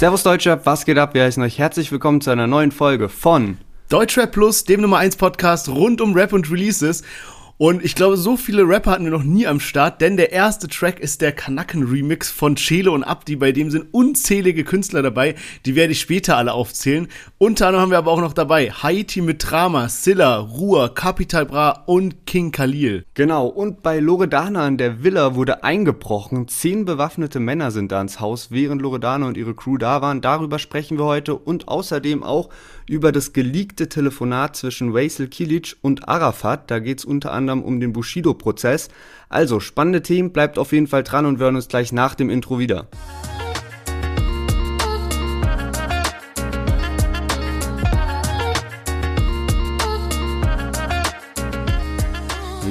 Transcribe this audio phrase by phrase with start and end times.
[0.00, 1.12] Servus Deutschrap, was geht ab?
[1.12, 3.58] Wir heißen euch herzlich willkommen zu einer neuen Folge von
[3.90, 7.02] Deutschrap Plus, dem Nummer 1 Podcast rund um Rap und Releases.
[7.62, 10.66] Und ich glaube, so viele Rapper hatten wir noch nie am Start, denn der erste
[10.66, 13.36] Track ist der Kanaken-Remix von Chele und Abdi.
[13.36, 15.34] Bei dem sind unzählige Künstler dabei.
[15.66, 17.06] Die werde ich später alle aufzählen.
[17.36, 21.82] Unter anderem haben wir aber auch noch dabei Haiti mit Drama, Silla, Ruhr, Capital Bra
[21.84, 23.04] und King Khalil.
[23.12, 26.48] Genau, und bei Loredana in der Villa wurde eingebrochen.
[26.48, 30.22] Zehn bewaffnete Männer sind da ins Haus, während Loredana und ihre Crew da waren.
[30.22, 32.48] Darüber sprechen wir heute und außerdem auch
[32.90, 36.72] über das geleakte Telefonat zwischen Waisel Kilic und Arafat.
[36.72, 38.88] Da geht es unter anderem um den Bushido-Prozess.
[39.28, 42.30] Also, spannende Themen, bleibt auf jeden Fall dran und wir hören uns gleich nach dem
[42.30, 42.88] Intro wieder.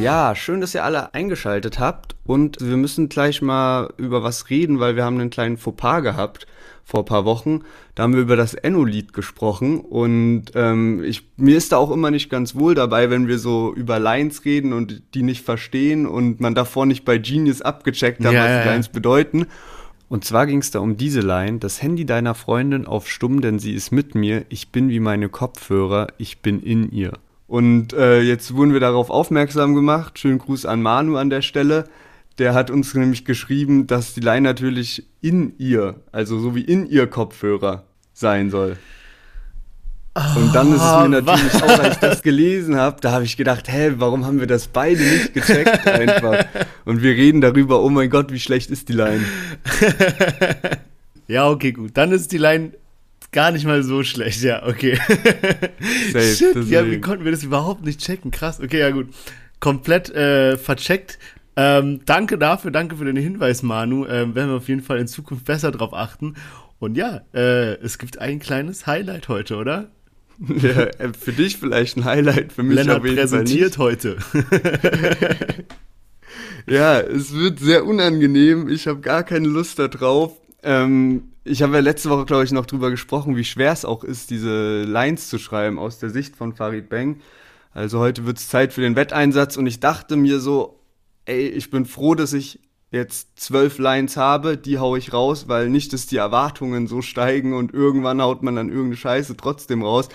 [0.01, 4.81] Ja, schön, dass ihr alle eingeschaltet habt und wir müssen gleich mal über was reden,
[4.81, 6.45] weil wir haben einen kleinen Fauxpas gehabt
[6.89, 7.61] vor ein paar Wochen.
[7.93, 12.09] Da haben wir über das Enno-Lied gesprochen und ähm, ich, mir ist da auch immer
[12.09, 16.41] nicht ganz wohl dabei, wenn wir so über Lines reden und die nicht verstehen und
[16.41, 18.73] man davor nicht bei Genius abgecheckt hat, ja, was die ja.
[18.73, 19.45] Lines bedeuten.
[20.09, 23.59] Und zwar ging es da um diese Line, das Handy deiner Freundin auf stumm, denn
[23.59, 27.13] sie ist mit mir, ich bin wie meine Kopfhörer, ich bin in ihr.
[27.45, 31.85] Und äh, jetzt wurden wir darauf aufmerksam gemacht, schönen Gruß an Manu an der Stelle,
[32.39, 36.87] der hat uns nämlich geschrieben, dass die Line natürlich in ihr, also so wie in
[36.87, 38.77] ihr Kopfhörer sein soll.
[40.35, 41.63] Und dann ist es mir ah, natürlich was?
[41.63, 44.67] auch, als ich das gelesen habe, da habe ich gedacht, hä, warum haben wir das
[44.67, 46.45] beide nicht gecheckt einfach?
[46.83, 49.23] Und wir reden darüber, oh mein Gott, wie schlecht ist die Line.
[51.27, 51.91] ja, okay, gut.
[51.93, 52.71] Dann ist die Line
[53.31, 54.97] gar nicht mal so schlecht, ja, okay.
[56.11, 58.31] Safe, Shit, ja, wie konnten wir das überhaupt nicht checken?
[58.31, 59.07] Krass, okay, ja gut.
[59.59, 61.19] Komplett äh, vercheckt.
[61.61, 64.05] Ähm, danke dafür, danke für den Hinweis, Manu.
[64.05, 66.35] Ähm, werden wir auf jeden Fall in Zukunft besser drauf achten.
[66.79, 69.89] Und ja, äh, es gibt ein kleines Highlight heute, oder?
[70.39, 74.17] Ja, äh, für dich vielleicht ein Highlight, für mich Lennart auf jeden präsentiert Fall heute.
[76.65, 78.69] ja, es wird sehr unangenehm.
[78.69, 80.31] Ich habe gar keine Lust darauf.
[80.63, 84.05] Ähm, ich habe ja letzte Woche, glaube ich, noch drüber gesprochen, wie schwer es auch
[84.05, 87.19] ist, diese Lines zu schreiben aus der Sicht von Farid Bang.
[87.73, 90.78] Also heute wird es Zeit für den Wetteinsatz und ich dachte mir so,
[91.29, 92.59] ey, ich bin froh, dass ich
[92.91, 97.53] jetzt zwölf Lines habe, die hau ich raus, weil nicht, dass die Erwartungen so steigen
[97.53, 100.09] und irgendwann haut man dann irgendeine Scheiße trotzdem raus.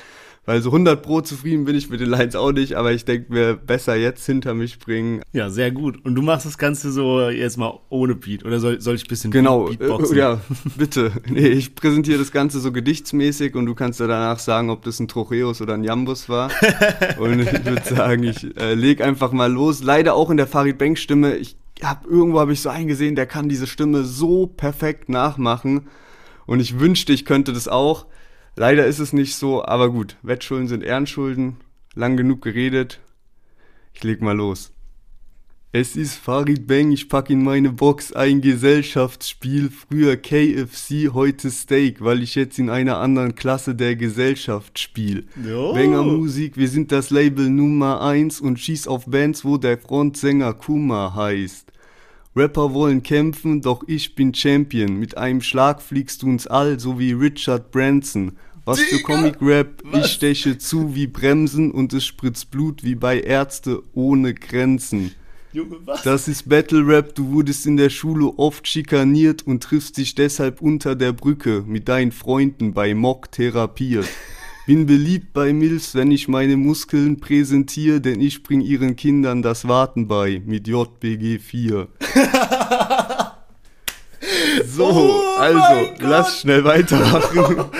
[0.46, 3.32] Weil so 100 pro zufrieden bin ich mit den Lines auch nicht, aber ich denke
[3.32, 5.22] mir, besser jetzt hinter mich bringen.
[5.32, 6.04] Ja, sehr gut.
[6.04, 9.08] Und du machst das Ganze so jetzt mal ohne Beat oder soll, soll ich ein
[9.08, 10.16] bisschen genau, Beatboxen?
[10.16, 10.40] Äh, ja,
[10.76, 11.12] bitte.
[11.28, 15.00] Nee, ich präsentiere das Ganze so gedichtsmäßig und du kannst ja danach sagen, ob das
[15.00, 16.50] ein Trocheus oder ein Jambus war.
[17.18, 19.82] und ich würde sagen, ich äh, leg einfach mal los.
[19.82, 21.36] Leider auch in der Farid Bank Stimme.
[21.36, 25.88] Ich hab, irgendwo habe ich so eingesehen, der kann diese Stimme so perfekt nachmachen.
[26.46, 28.06] Und ich wünschte, ich könnte das auch.
[28.56, 31.56] Leider ist es nicht so, aber gut, Wettschulden sind Ehrenschulden.
[31.94, 33.00] Lang genug geredet.
[33.92, 34.72] Ich leg mal los.
[35.76, 39.70] Es ist Farid Bang, ich pack in meine Box ein Gesellschaftsspiel.
[39.70, 45.26] Früher KFC, heute Steak, weil ich jetzt in einer anderen Klasse der Gesellschaft spiel.
[45.74, 50.54] Banger Musik, wir sind das Label Nummer 1 und schieß auf Bands, wo der Frontsänger
[50.54, 51.72] Kuma heißt.
[52.36, 54.98] Rapper wollen kämpfen, doch ich bin Champion.
[54.98, 58.32] Mit einem Schlag fliegst du ins All, so wie Richard Branson.
[58.64, 63.20] Was Digga, für Comic-Rap, ich steche zu wie Bremsen und es spritzt Blut wie bei
[63.20, 65.12] Ärzte ohne Grenzen.
[65.52, 66.02] Junge, was?
[66.02, 70.60] Das ist Battle Rap, du wurdest in der Schule oft schikaniert und triffst dich deshalb
[70.60, 74.08] unter der Brücke mit deinen Freunden bei Mock therapiert.
[74.66, 79.68] Bin beliebt bei Mills, wenn ich meine Muskeln präsentiere, denn ich bring ihren Kindern das
[79.68, 81.86] Warten bei mit JBG 4.
[84.66, 87.66] so, oh also, lass schnell weitermachen.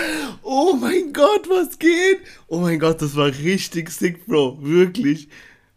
[0.47, 2.19] Oh mein Gott, was geht?
[2.49, 4.59] Oh mein Gott, das war richtig sick, Bro.
[4.61, 5.29] Wirklich.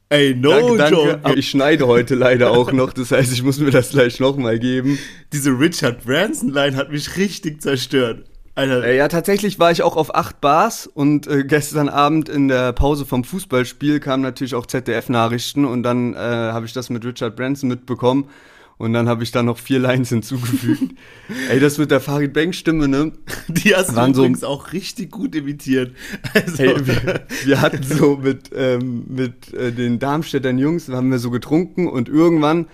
[0.10, 0.96] Ey, no danke, danke.
[0.96, 1.20] joke.
[1.24, 4.60] Aber ich schneide heute leider auch noch, das heißt, ich muss mir das gleich nochmal
[4.60, 5.00] geben.
[5.32, 8.26] Diese Richard Branson-Line hat mich richtig zerstört.
[8.58, 8.84] Alter.
[8.84, 12.74] Äh, ja, tatsächlich war ich auch auf 8 Bars und äh, gestern Abend in der
[12.74, 17.36] Pause vom Fußballspiel kamen natürlich auch ZDF-Nachrichten und dann äh, habe ich das mit Richard
[17.36, 18.30] Branson mitbekommen
[18.80, 20.96] und dann habe ich da noch vier Lines hinzugefügt.
[21.50, 23.12] Ey, das mit der Farid Bang Stimme, ne?
[23.48, 25.92] Die hast du übrigens so, auch richtig gut imitiert.
[26.34, 26.64] Also.
[26.64, 31.30] Ey, wir, wir, hatten so mit, ähm, mit äh, den Darmstädtern Jungs, haben wir so
[31.30, 32.66] getrunken und irgendwann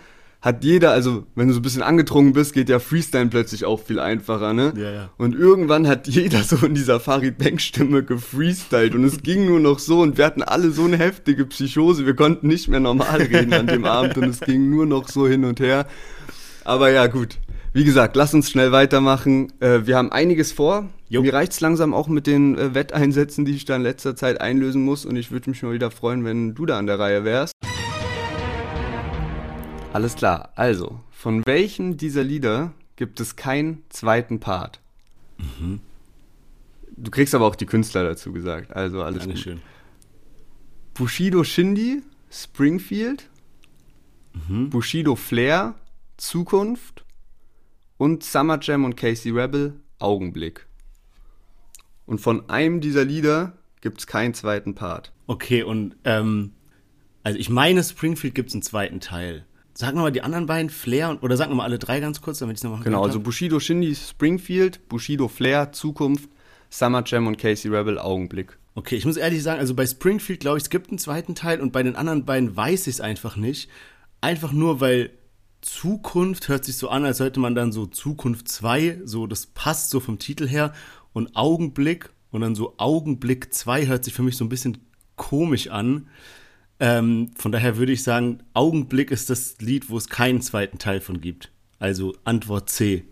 [0.43, 3.79] hat jeder, also wenn du so ein bisschen angetrunken bist, geht ja Freestyle plötzlich auch
[3.79, 4.73] viel einfacher, ne?
[4.75, 5.09] Ja, ja.
[5.17, 9.61] Und irgendwann hat jeder so in dieser Farid Bank Stimme gefreestylt und es ging nur
[9.61, 13.21] noch so und wir hatten alle so eine heftige Psychose, wir konnten nicht mehr normal
[13.21, 15.87] reden an dem Abend und es ging nur noch so hin und her.
[16.65, 17.37] Aber ja, gut.
[17.71, 19.51] Wie gesagt, lass uns schnell weitermachen.
[19.61, 20.89] Äh, wir haben einiges vor.
[21.07, 21.21] Jo.
[21.21, 24.83] Mir reicht's langsam auch mit den äh, Wetteinsätzen, die ich da in letzter Zeit einlösen
[24.83, 25.05] muss.
[25.05, 27.53] Und ich würde mich mal wieder freuen, wenn du da an der Reihe wärst.
[29.93, 30.51] Alles klar.
[30.55, 34.81] Also, von welchem dieser Lieder gibt es keinen zweiten Part?
[35.37, 35.81] Mhm.
[36.95, 38.75] Du kriegst aber auch die Künstler dazu gesagt.
[38.75, 39.55] Also alles Dankeschön.
[39.55, 39.63] Gut.
[40.95, 42.01] Bushido Shindy,
[42.31, 43.29] Springfield.
[44.47, 44.69] Mhm.
[44.69, 45.75] Bushido Flair,
[46.17, 47.05] Zukunft
[47.97, 50.65] und Summer Jam und Casey Rebel, Augenblick.
[52.05, 55.11] Und von einem dieser Lieder gibt es keinen zweiten Part.
[55.27, 56.53] Okay, und ähm,
[57.23, 59.45] also ich meine, Springfield gibt es einen zweiten Teil.
[59.75, 62.55] Sag nochmal die anderen beiden, Flair und, oder sag nochmal alle drei ganz kurz, damit
[62.55, 66.29] ich es nochmal Genau, also Bushido Shindy Springfield, Bushido Flair Zukunft,
[66.69, 68.57] Summer Jam und Casey Rebel Augenblick.
[68.75, 71.61] Okay, ich muss ehrlich sagen, also bei Springfield glaube ich, es gibt einen zweiten Teil
[71.61, 73.69] und bei den anderen beiden weiß ich es einfach nicht.
[74.21, 75.11] Einfach nur, weil
[75.61, 79.89] Zukunft hört sich so an, als sollte man dann so Zukunft 2, so das passt
[79.89, 80.73] so vom Titel her
[81.13, 84.79] und Augenblick und dann so Augenblick 2 hört sich für mich so ein bisschen
[85.15, 86.07] komisch an.
[86.79, 91.01] Ähm, von daher würde ich sagen, Augenblick ist das Lied, wo es keinen zweiten Teil
[91.01, 91.51] von gibt.
[91.79, 93.05] Also Antwort C.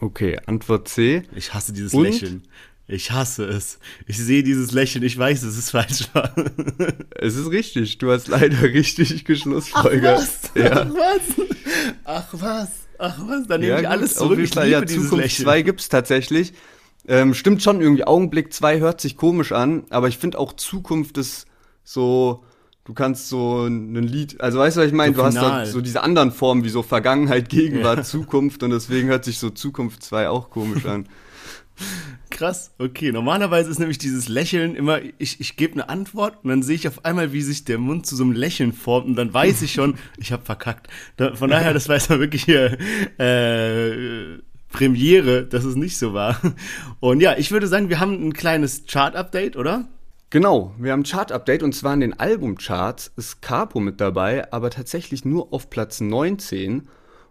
[0.00, 1.22] Okay, Antwort C.
[1.34, 2.04] Ich hasse dieses und?
[2.04, 2.42] Lächeln.
[2.86, 3.78] Ich hasse es.
[4.06, 5.04] Ich sehe dieses Lächeln.
[5.04, 6.08] Ich weiß, es ist falsch.
[7.16, 7.98] es ist richtig.
[7.98, 10.18] Du hast leider richtig geschlussfolgert.
[10.18, 10.50] Ach was?
[10.56, 10.72] Ja.
[10.72, 11.46] Ach was?
[12.04, 12.68] Ach was?
[12.98, 13.46] Ach was?
[13.46, 14.38] Dann nehme ja, ich gut, alles zurück.
[14.40, 16.52] Ich liebe ja, Zukunft 2 gibt es tatsächlich.
[17.06, 18.04] Ähm, stimmt schon irgendwie.
[18.04, 21.46] Augenblick 2 hört sich komisch an, aber ich finde auch Zukunft ist
[21.84, 22.44] so
[22.84, 25.14] du kannst so ein Lied, also weißt du, was ich meine?
[25.14, 28.04] So du hast da so diese anderen Formen wie so Vergangenheit, Gegenwart, ja.
[28.04, 31.06] Zukunft und deswegen hört sich so Zukunft 2 auch komisch an.
[32.30, 33.12] Krass, okay.
[33.12, 36.88] Normalerweise ist nämlich dieses Lächeln immer, ich, ich gebe eine Antwort und dann sehe ich
[36.88, 39.72] auf einmal, wie sich der Mund zu so einem Lächeln formt und dann weiß ich
[39.72, 40.88] schon, ich habe verkackt.
[41.16, 42.78] Da, von daher, das war jetzt wirklich hier
[43.18, 44.38] äh,
[44.70, 46.40] Premiere, dass es nicht so war.
[47.00, 49.88] Und ja, ich würde sagen, wir haben ein kleines Chart-Update, oder?
[50.32, 54.70] Genau, wir haben ein Chart-Update und zwar in den Albumcharts ist Capo mit dabei, aber
[54.70, 56.86] tatsächlich nur auf Platz 19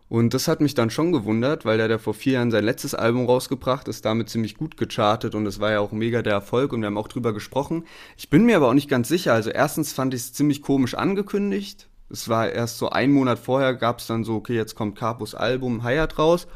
[0.09, 2.93] und das hat mich dann schon gewundert, weil der, der vor vier Jahren sein letztes
[2.93, 6.73] Album rausgebracht ist, damit ziemlich gut gechartet und es war ja auch mega der Erfolg
[6.73, 7.85] und wir haben auch drüber gesprochen.
[8.17, 9.31] Ich bin mir aber auch nicht ganz sicher.
[9.31, 11.87] Also erstens fand ich es ziemlich komisch angekündigt.
[12.09, 15.35] Es war erst so ein Monat vorher, gab es dann so, okay, jetzt kommt Capos
[15.35, 16.47] Album Hayat raus.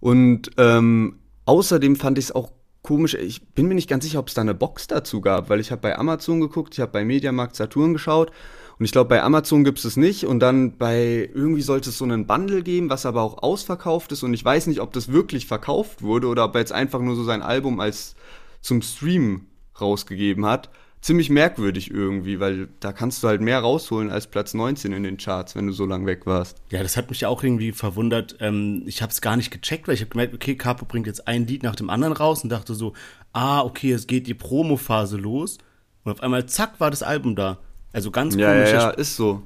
[0.00, 2.50] Und ähm, außerdem fand ich es auch
[2.86, 5.60] komisch, ich bin mir nicht ganz sicher, ob es da eine Box dazu gab, weil
[5.60, 8.30] ich habe bei Amazon geguckt, ich habe bei Mediamarkt Saturn geschaut
[8.78, 10.24] und ich glaube, bei Amazon gibt es es nicht.
[10.26, 14.22] Und dann bei irgendwie sollte es so einen Bundle geben, was aber auch ausverkauft ist.
[14.22, 17.16] Und ich weiß nicht, ob das wirklich verkauft wurde oder ob er jetzt einfach nur
[17.16, 18.16] so sein Album als
[18.60, 19.46] zum Stream
[19.80, 20.70] rausgegeben hat.
[21.06, 25.18] Ziemlich merkwürdig irgendwie, weil da kannst du halt mehr rausholen als Platz 19 in den
[25.18, 26.60] Charts, wenn du so lange weg warst.
[26.70, 28.34] Ja, das hat mich auch irgendwie verwundert.
[28.40, 31.28] Ähm, ich habe es gar nicht gecheckt, weil ich habe gemerkt, okay, Capo bringt jetzt
[31.28, 32.92] ein Lied nach dem anderen raus und dachte so,
[33.32, 35.58] ah, okay, es geht die Promo-Phase los.
[36.02, 37.58] Und auf einmal, zack, war das Album da.
[37.92, 38.72] Also ganz ja, komisch.
[38.72, 39.44] Ja, ja, ist so.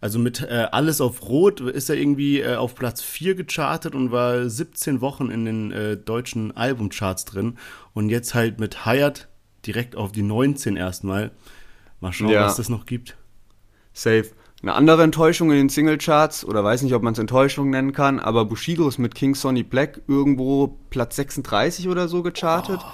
[0.00, 4.12] Also mit äh, Alles auf Rot ist er irgendwie äh, auf Platz 4 gechartet und
[4.12, 7.58] war 17 Wochen in den äh, deutschen Albumcharts drin.
[7.92, 9.26] Und jetzt halt mit Hired
[9.66, 11.30] direkt auf die 19 erstmal.
[12.00, 12.44] Mal schauen, ja.
[12.44, 13.16] was das noch gibt.
[13.92, 14.26] Safe.
[14.62, 18.18] Eine andere Enttäuschung in den Singlecharts, oder weiß nicht, ob man es Enttäuschung nennen kann,
[18.18, 22.80] aber Bushido ist mit King Sonny Black irgendwo Platz 36 oder so gechartet.
[22.82, 22.88] Oh.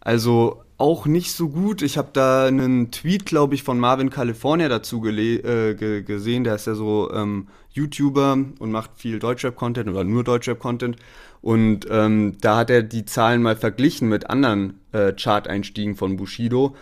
[0.00, 1.82] Also auch nicht so gut.
[1.82, 6.44] Ich habe da einen Tweet, glaube ich, von Marvin California dazu äh, gesehen.
[6.44, 10.96] Der ist ja so ähm, YouTuber und macht viel Deutschrap-Content oder nur Deutschrap-Content.
[11.44, 16.74] Und ähm, da hat er die Zahlen mal verglichen mit anderen äh, Chart-Einstiegen von Bushido.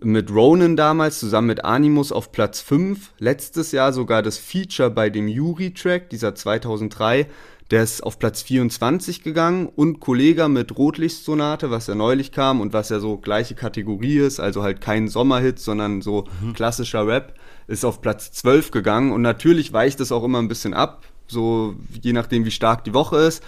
[0.00, 3.14] Mit Ronan damals zusammen mit Animus auf Platz 5.
[3.18, 7.26] Letztes Jahr sogar das Feature bei dem Yuri-Track, dieser 2003
[7.70, 12.72] der ist auf Platz 24 gegangen und Kollega mit Rotlichtsonate, was ja neulich kam und
[12.72, 16.52] was ja so gleiche Kategorie ist, also halt kein Sommerhit, sondern so mhm.
[16.52, 17.34] klassischer Rap,
[17.66, 19.12] ist auf Platz 12 gegangen.
[19.12, 22.92] Und natürlich weicht es auch immer ein bisschen ab, so je nachdem, wie stark die
[22.92, 23.42] Woche ist.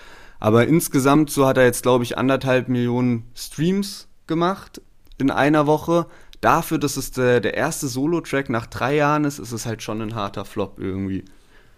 [0.47, 4.81] Aber insgesamt, so hat er jetzt, glaube ich, anderthalb Millionen Streams gemacht
[5.19, 6.07] in einer Woche.
[6.41, 10.01] Dafür, dass es der, der erste Solo-Track nach drei Jahren ist, ist es halt schon
[10.01, 11.25] ein harter Flop irgendwie.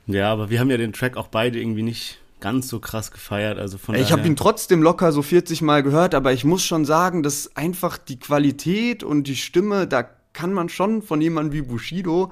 [0.06, 3.58] Ja, aber wir haben ja den Track auch beide irgendwie nicht ganz so krass gefeiert.
[3.58, 6.84] Also von ich habe ihn trotzdem locker so 40 Mal gehört, aber ich muss schon
[6.84, 11.62] sagen, dass einfach die Qualität und die Stimme, da kann man schon von jemandem wie
[11.62, 12.30] Bushido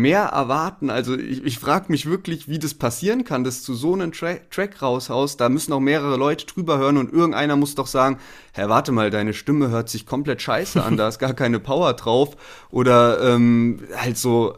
[0.00, 0.90] mehr erwarten.
[0.90, 4.34] Also ich, ich frage mich wirklich, wie das passieren kann, dass du so einen Tra
[4.50, 5.40] Track raushaust.
[5.40, 8.18] Da müssen auch mehrere Leute drüber hören und irgendeiner muss doch sagen,
[8.52, 11.94] Herr, warte mal, deine Stimme hört sich komplett scheiße an, da ist gar keine Power
[11.94, 12.36] drauf.
[12.70, 14.56] Oder ähm, halt so,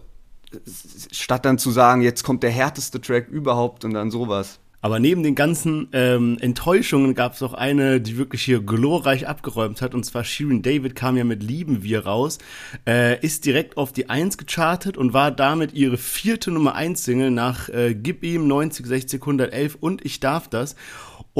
[1.12, 4.58] statt dann zu sagen, jetzt kommt der härteste Track überhaupt und dann sowas.
[4.80, 9.82] Aber neben den ganzen ähm, Enttäuschungen gab es auch eine, die wirklich hier glorreich abgeräumt
[9.82, 9.92] hat.
[9.92, 12.38] Und zwar Shirin David kam ja mit Lieben wir raus,
[12.86, 17.32] äh, ist direkt auf die 1 gechartet und war damit ihre vierte Nummer 1 Single
[17.32, 20.76] nach äh, Gib ihm 90, 60, 111 und Ich darf das.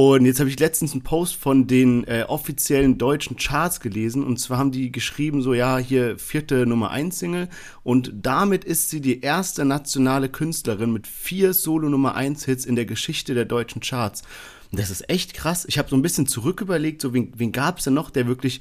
[0.01, 4.23] Und jetzt habe ich letztens einen Post von den äh, offiziellen deutschen Charts gelesen.
[4.23, 7.49] Und zwar haben die geschrieben, so ja, hier vierte Nummer 1 Single.
[7.83, 12.85] Und damit ist sie die erste nationale Künstlerin mit vier Solo-Nummer 1 Hits in der
[12.85, 14.23] Geschichte der deutschen Charts.
[14.71, 15.67] Und das ist echt krass.
[15.69, 18.29] Ich habe so ein bisschen zurück überlegt, so wen, wen gab es denn noch, der
[18.29, 18.61] wirklich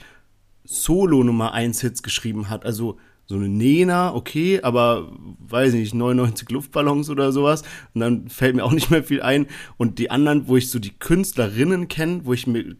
[0.63, 2.65] Solo-Nummer 1 Hits geschrieben hat?
[2.65, 7.63] Also so eine Nena, okay, aber weiß nicht, 99 Luftballons oder sowas.
[7.93, 9.47] Und dann fällt mir auch nicht mehr viel ein.
[9.75, 12.75] Und die anderen, wo ich so die Künstlerinnen kenne, wo ich mir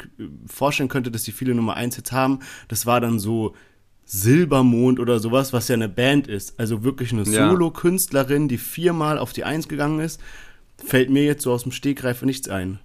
[0.46, 2.40] vorstellen könnte, dass die viele Nummer 1 jetzt haben,
[2.70, 3.56] das war dann so
[4.06, 6.58] Silbermond oder sowas, was ja eine Band ist.
[6.58, 7.50] Also wirklich eine ja.
[7.50, 10.22] Solo-Künstlerin, die viermal auf die Eins gegangen ist.
[10.78, 12.80] Fällt mir jetzt so aus dem Stegreif nichts ein.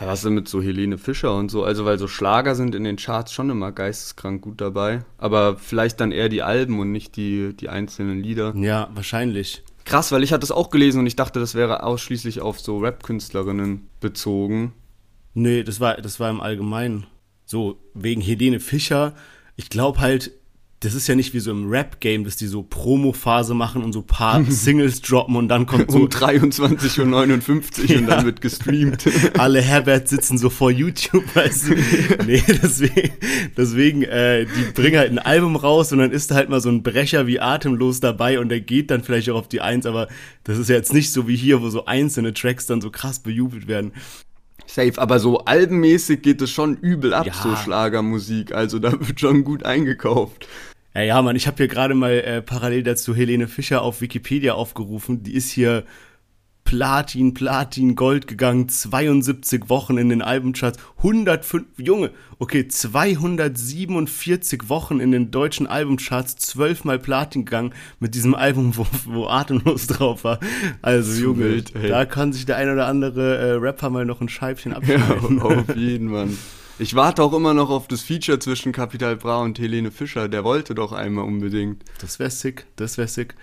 [0.00, 1.64] Ja, was denn mit so Helene Fischer und so?
[1.64, 5.04] Also, weil so Schlager sind in den Charts schon immer geisteskrank gut dabei.
[5.18, 8.54] Aber vielleicht dann eher die Alben und nicht die, die einzelnen Lieder.
[8.56, 9.62] Ja, wahrscheinlich.
[9.84, 12.78] Krass, weil ich hatte das auch gelesen und ich dachte, das wäre ausschließlich auf so
[12.78, 14.74] Rap-Künstlerinnen bezogen.
[15.34, 17.06] Nee, das war, das war im Allgemeinen.
[17.44, 19.14] So, wegen Helene Fischer.
[19.56, 20.32] Ich glaube halt,
[20.80, 24.02] das ist ja nicht wie so im Rap-Game, dass die so Promo-Phase machen und so
[24.02, 25.98] paar Singles droppen und dann kommt so.
[25.98, 27.98] Um 23.59 Uhr ja.
[27.98, 29.04] und dann wird gestreamt.
[29.38, 31.74] Alle Herbert sitzen so vor YouTube, weißt du.
[32.26, 33.10] Nee, deswegen,
[33.56, 36.68] deswegen äh, die bringen halt ein Album raus und dann ist da halt mal so
[36.68, 40.06] ein Brecher wie Atemlos dabei und der geht dann vielleicht auch auf die Eins, aber
[40.44, 43.18] das ist ja jetzt nicht so wie hier, wo so einzelne Tracks dann so krass
[43.18, 43.92] bejubelt werden.
[44.66, 47.32] Safe, aber so albenmäßig geht es schon übel ab, ja.
[47.32, 48.52] so Schlagermusik.
[48.52, 50.46] Also da wird schon gut eingekauft.
[50.94, 54.54] Ja, ja, Mann, ich habe hier gerade mal äh, parallel dazu Helene Fischer auf Wikipedia
[54.54, 55.22] aufgerufen.
[55.22, 55.84] Die ist hier
[56.68, 65.10] Platin, Platin, Gold gegangen, 72 Wochen in den Albumcharts, 105, Junge, okay, 247 Wochen in
[65.10, 70.40] den deutschen Albumcharts, zwölfmal Platin gegangen mit diesem Album, wo, wo Atemlos drauf war.
[70.82, 74.28] Also, Junge, wild, da kann sich der ein oder andere äh, Rapper mal noch ein
[74.28, 75.38] Scheibchen abschneiden.
[75.38, 76.36] Ja, auf jeden, Mann.
[76.80, 80.28] Ich warte auch immer noch auf das Feature zwischen Capital Bra und Helene Fischer.
[80.28, 81.82] Der wollte doch einmal unbedingt.
[82.00, 83.36] Das wäre sick, das wäre sick.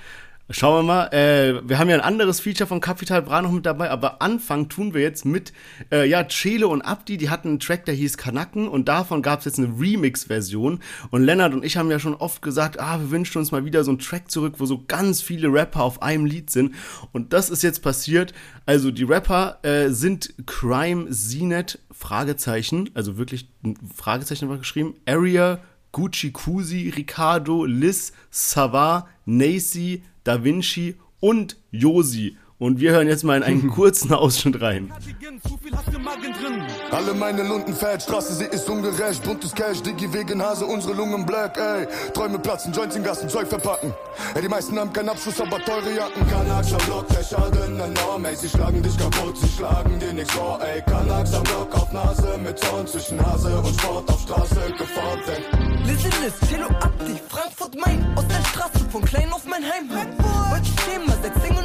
[0.52, 1.08] Schauen wir mal.
[1.08, 4.70] Äh, wir haben ja ein anderes Feature von Capital Bra noch mit dabei, aber Anfang
[4.70, 5.54] tun wir jetzt mit,
[5.92, 9.40] äh, ja, Chelo und Abdi, die hatten einen Track, der hieß Kanaken und davon gab
[9.40, 10.82] es jetzt eine Remix-Version.
[11.10, 13.84] Und Lennart und ich haben ja schon oft gesagt, ah, wir wünschen uns mal wieder
[13.84, 16.76] so einen Track zurück, wo so ganz viele Rapper auf einem Lied sind.
[17.12, 18.32] Und das ist jetzt passiert.
[18.68, 25.60] Also die Rapper äh, sind Crime Zinet, Fragezeichen, also wirklich ein Fragezeichen war geschrieben, Area,
[25.96, 32.36] Gucci Kusi, Ricardo, Liz, Savard, Nacy, Da Vinci und Josi.
[32.58, 34.94] Und wir hören jetzt mal in einen kurzen Ausschnitt rein.
[36.92, 39.24] Alle meine Lunden fett, Straße, sie ist ungerecht.
[39.24, 41.88] Buntes Cash, Diggi wegen Hase, unsere Lungen black, ey.
[42.14, 43.94] Träume platzen, Joints in Gassen, Zeug verpacken.
[44.36, 46.26] Ey, die meisten haben keinen Abschluss, aber teure Jacken.
[46.30, 48.36] Kanaks am Block, der Schaden enorm, ey.
[48.36, 50.82] Sie schlagen dich kaputt, sie schlagen dir nichts vor, ey.
[50.84, 55.44] Kanaks am Block auf Nase, mit Zorn zwischen Hase und Sport auf Straße geformt, ey.
[55.86, 59.90] Listen, listen, Cello Abdi, Frankfurt, Main, aus der Straße, von klein auf mein Heim.
[60.52, 61.65] Heute Schema, seit Single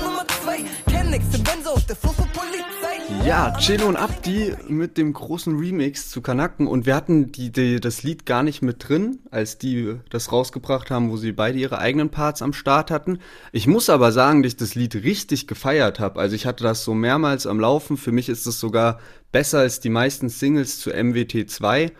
[3.25, 7.79] Ja, Cello und Abdi mit dem großen Remix zu Kanaken und wir hatten die, die,
[7.79, 11.79] das Lied gar nicht mit drin, als die das rausgebracht haben, wo sie beide ihre
[11.79, 13.19] eigenen Parts am Start hatten.
[13.53, 16.19] Ich muss aber sagen, dass ich das Lied richtig gefeiert habe.
[16.19, 17.97] Also ich hatte das so mehrmals am Laufen.
[17.97, 18.99] Für mich ist es sogar
[19.33, 21.93] besser als die meisten Singles zu MWT 2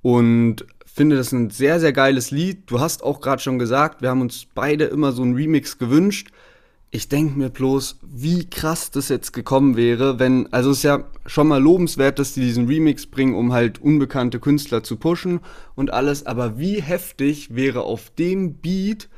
[0.00, 2.70] und finde das ein sehr, sehr geiles Lied.
[2.70, 6.30] Du hast auch gerade schon gesagt, wir haben uns beide immer so einen Remix gewünscht.
[6.94, 11.04] Ich denke mir bloß, wie krass das jetzt gekommen wäre, wenn, also es ist ja
[11.24, 15.40] schon mal lobenswert, dass die diesen Remix bringen, um halt unbekannte Künstler zu pushen
[15.74, 19.08] und alles, aber wie heftig wäre auf dem Beat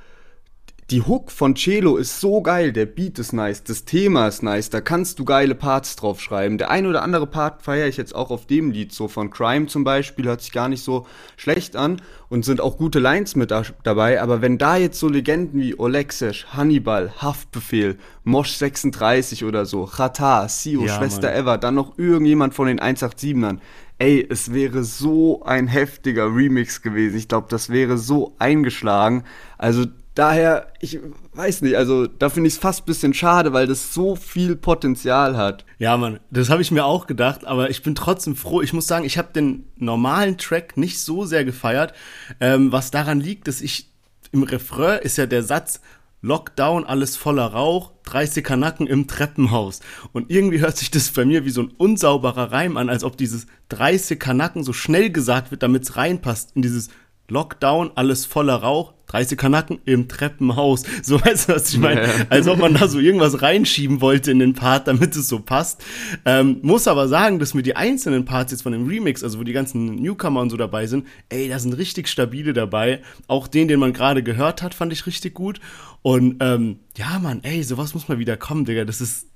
[0.91, 4.69] die Hook von Cello ist so geil, der Beat ist nice, das Thema ist nice,
[4.69, 6.59] da kannst du geile Parts drauf schreiben.
[6.59, 9.67] Der ein oder andere Part feiere ich jetzt auch auf dem Lied, so von Crime
[9.67, 13.51] zum Beispiel, hört sich gar nicht so schlecht an und sind auch gute Lines mit
[13.51, 19.65] da, dabei, aber wenn da jetzt so Legenden wie Olexesh, Hannibal, Haftbefehl, Mosh 36 oder
[19.65, 21.41] so, Chata, Sio, ja, Schwester Mann.
[21.41, 23.59] Eva, dann noch irgendjemand von den 187ern,
[23.99, 27.17] ey, es wäre so ein heftiger Remix gewesen.
[27.17, 29.25] Ich glaube, das wäre so eingeschlagen.
[29.57, 30.99] Also daher, ich
[31.33, 34.57] weiß nicht, also da finde ich es fast ein bisschen schade, weil das so viel
[34.57, 35.65] Potenzial hat.
[35.79, 38.63] Ja, Mann, das habe ich mir auch gedacht, aber ich bin trotzdem froh.
[38.63, 41.93] Ich muss sagen, ich habe den normalen Track nicht so sehr gefeiert,
[42.41, 43.89] ähm, was daran liegt, dass ich
[44.33, 45.81] im Refrain ist ja der Satz,
[46.25, 49.81] Lockdown, alles voller Rauch, 30 Kanacken im Treppenhaus.
[50.13, 53.19] Und irgendwie hört sich das bei mir wie so ein unsauberer Reim an, als ob
[53.19, 56.89] dieses 30 Kanacken so schnell gesagt wird, damit es reinpasst in dieses
[57.29, 60.83] Lockdown, alles voller Rauch, 30 Kanacken im Treppenhaus.
[61.03, 62.03] So weißt du, was ich meine?
[62.03, 62.09] Ja.
[62.31, 65.83] Als ob man da so irgendwas reinschieben wollte in den Part, damit es so passt.
[66.25, 69.43] Ähm, muss aber sagen, dass mir die einzelnen Parts jetzt von dem Remix, also wo
[69.43, 73.03] die ganzen Newcomer und so dabei sind, ey, da sind richtig stabile dabei.
[73.27, 75.61] Auch den, den man gerade gehört hat, fand ich richtig gut.
[76.03, 78.85] Und ähm, ja, Mann, ey, sowas muss mal wieder kommen, Digga.
[78.85, 79.27] Das ist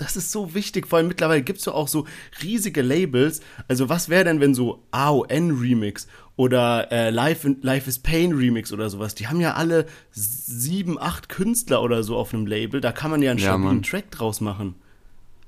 [0.00, 0.86] das ist so wichtig.
[0.86, 2.06] Vor allem mittlerweile gibt es ja auch so
[2.42, 3.40] riesige Labels.
[3.66, 6.06] Also, was wäre denn, wenn so AON Remix
[6.38, 11.28] oder äh, Life, Life is Pain Remix oder sowas, die haben ja alle sieben, acht
[11.28, 12.80] Künstler oder so auf einem Label.
[12.80, 14.76] Da kann man ja einen ja, stabilen Track draus machen.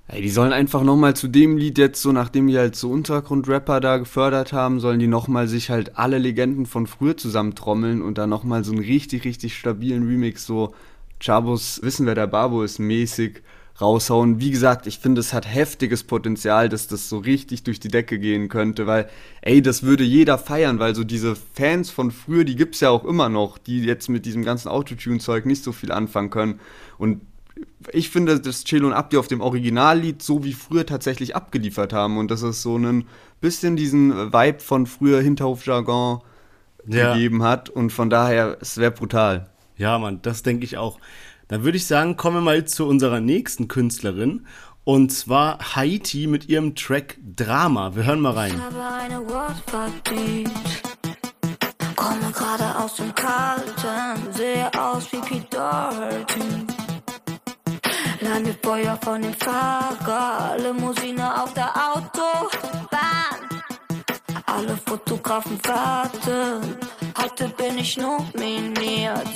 [0.08, 3.78] Ey, die sollen einfach nochmal zu dem Lied jetzt so, nachdem die halt so Untergrundrapper
[3.78, 8.26] da gefördert haben, sollen die nochmal sich halt alle Legenden von früher zusammentrommeln und da
[8.26, 10.74] nochmal so einen richtig, richtig stabilen Remix, so
[11.20, 13.42] Chabos Wissen, wer der Babo ist, mäßig
[13.80, 14.40] raushauen.
[14.40, 18.18] Wie gesagt, ich finde, es hat heftiges Potenzial, dass das so richtig durch die Decke
[18.18, 19.08] gehen könnte, weil,
[19.42, 23.04] ey, das würde jeder feiern, weil so diese Fans von früher, die gibt's ja auch
[23.04, 26.60] immer noch, die jetzt mit diesem ganzen Autotune-Zeug nicht so viel anfangen können.
[26.98, 27.22] Und
[27.92, 32.18] ich finde, dass Chelo und Abdi auf dem Originallied so wie früher tatsächlich abgeliefert haben
[32.18, 33.04] und dass es so ein
[33.40, 36.20] bisschen diesen Vibe von früher Hinterhofjargon
[36.86, 37.14] ja.
[37.14, 39.50] gegeben hat und von daher, es wäre brutal.
[39.76, 40.98] Ja, Mann, das denke ich auch.
[41.50, 44.46] Dann würde ich sagen, kommen wir mal zu unserer nächsten Künstlerin.
[44.84, 47.96] Und zwar Haiti mit ihrem Track Drama.
[47.96, 48.54] Wir hören mal rein.
[48.54, 49.26] Ich habe eine
[51.96, 56.66] Komme gerade aus dem Kalten, sehe aus wie Pete Doherty.
[58.20, 63.40] Mir Feuer von dem Fahrer, Limousine auf der Autobahn.
[64.46, 66.76] Alle Fotografen warten,
[67.18, 69.28] heute bin ich nominiert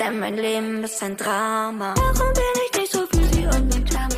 [0.00, 1.94] denn mein Leben ist ein Drama.
[1.96, 4.08] Warum bin ich nicht so für sie und mit Drama?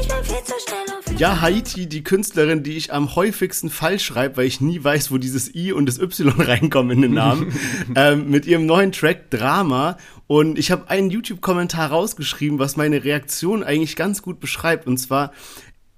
[0.00, 4.04] Ich bin viel zu schnell und Ja, Haiti, die Künstlerin, die ich am häufigsten falsch
[4.04, 7.52] schreibe, weil ich nie weiß, wo dieses I und das Y reinkommen in den Namen,
[7.94, 9.98] ähm, mit ihrem neuen Track Drama.
[10.26, 14.88] Und ich habe einen YouTube-Kommentar rausgeschrieben, was meine Reaktion eigentlich ganz gut beschreibt.
[14.88, 15.32] Und zwar,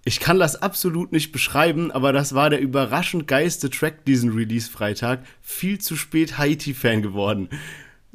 [0.04, 5.20] ich kann das absolut nicht beschreiben, aber das war der überraschend geiste Track diesen Release-Freitag.
[5.40, 7.48] Viel zu spät Haiti-Fan geworden.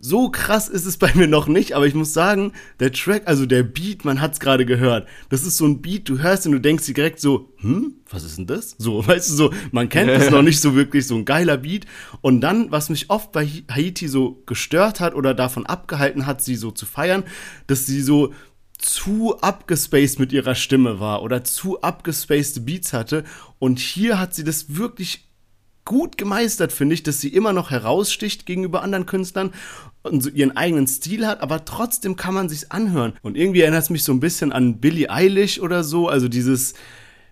[0.01, 3.45] So krass ist es bei mir noch nicht, aber ich muss sagen, der Track, also
[3.45, 5.07] der Beat, man hat's gerade gehört.
[5.29, 8.23] Das ist so ein Beat, du hörst und du denkst dir direkt so, hm, was
[8.23, 8.75] ist denn das?
[8.77, 11.85] So, weißt du, so, man kennt es noch nicht so wirklich, so ein geiler Beat.
[12.21, 16.55] Und dann, was mich oft bei Haiti so gestört hat oder davon abgehalten hat, sie
[16.55, 17.23] so zu feiern,
[17.67, 18.33] dass sie so
[18.77, 23.25] zu abgespaced mit ihrer Stimme war oder zu abgespaced Beats hatte.
[23.59, 25.29] Und hier hat sie das wirklich
[25.89, 29.51] gut gemeistert, finde ich, dass sie immer noch heraussticht gegenüber anderen Künstlern
[30.03, 33.13] und so ihren eigenen Stil hat, aber trotzdem kann man sich's anhören.
[33.21, 36.73] Und irgendwie erinnert es mich so ein bisschen an Billie Eilish oder so, also dieses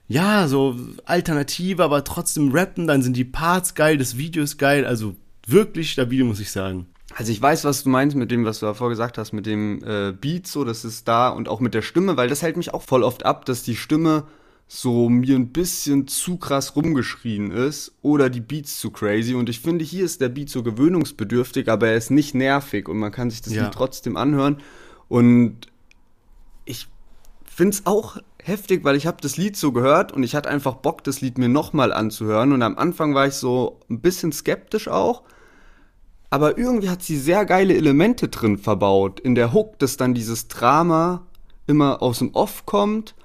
[0.10, 0.76] ja, so
[1.06, 5.92] alternative, aber trotzdem rappen, dann sind die Parts geil, das Video ist geil, also wirklich
[5.92, 6.88] stabil, muss ich sagen.
[7.16, 9.84] Also ich weiß, was du meinst mit dem, was du davor gesagt hast, mit dem
[9.84, 12.74] äh, Beat, so, das ist da und auch mit der Stimme, weil das hält mich
[12.74, 14.24] auch voll oft ab, dass die Stimme
[14.68, 19.34] so mir ein bisschen zu krass rumgeschrien ist oder die Beats zu crazy.
[19.34, 22.98] Und ich finde, hier ist der Beat so gewöhnungsbedürftig, aber er ist nicht nervig und
[22.98, 23.64] man kann sich das ja.
[23.64, 24.58] Lied trotzdem anhören.
[25.08, 25.68] Und
[26.66, 26.88] ich
[27.46, 30.76] finde es auch heftig, weil ich habe das Lied so gehört und ich hatte einfach
[30.76, 32.52] Bock, das Lied mir nochmal anzuhören.
[32.52, 35.24] Und am Anfang war ich so ein bisschen skeptisch auch.
[36.30, 39.22] Aber irgendwie hat sie sehr geile Elemente drin verbaut.
[39.22, 41.26] In der Hook, dass dann dieses Drama
[41.68, 43.16] immer aus dem Off kommt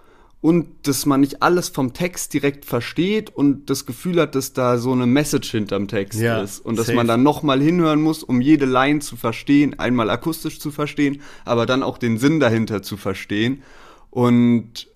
[0.43, 4.77] und dass man nicht alles vom Text direkt versteht und das Gefühl hat, dass da
[4.77, 6.97] so eine Message hinterm Text ja, ist und dass safe.
[6.97, 11.65] man dann nochmal hinhören muss, um jede Line zu verstehen, einmal akustisch zu verstehen, aber
[11.65, 13.63] dann auch den Sinn dahinter zu verstehen
[14.11, 14.89] und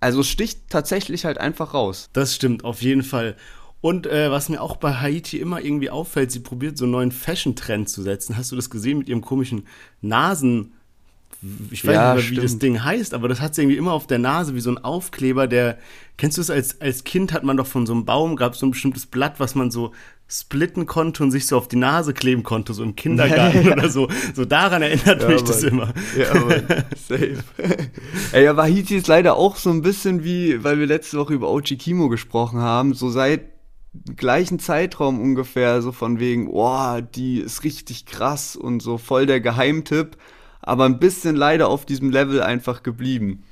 [0.00, 2.08] also sticht tatsächlich halt einfach raus.
[2.14, 3.36] Das stimmt, auf jeden Fall.
[3.82, 7.12] Und äh, was mir auch bei Haiti immer irgendwie auffällt, sie probiert so einen neuen
[7.12, 8.38] Fashion-Trend zu setzen.
[8.38, 9.66] Hast du das gesehen mit ihrem komischen
[10.00, 10.72] Nasen?
[11.70, 13.92] Ich weiß ja, nicht mehr, wie das Ding heißt, aber das hat sie irgendwie immer
[13.92, 15.78] auf der Nase wie so ein Aufkleber, der,
[16.16, 18.60] kennst du es als, als Kind hat man doch von so einem Baum, gab es
[18.60, 19.92] so ein bestimmtes Blatt, was man so
[20.28, 24.08] splitten konnte und sich so auf die Nase kleben konnte, so im Kindergarten oder so.
[24.34, 25.46] So daran erinnert ja, mich Mann.
[25.46, 25.92] das immer.
[26.16, 26.84] Ja, Mann.
[26.96, 27.38] safe.
[28.32, 31.50] Ey, aber Haiti ist leider auch so ein bisschen wie, weil wir letzte Woche über
[31.50, 33.42] Ochi Kimo gesprochen haben, so seit
[34.16, 39.40] gleichen Zeitraum ungefähr, so von wegen, oh, die ist richtig krass und so voll der
[39.40, 40.16] Geheimtipp
[40.62, 43.42] aber ein bisschen leider auf diesem Level einfach geblieben.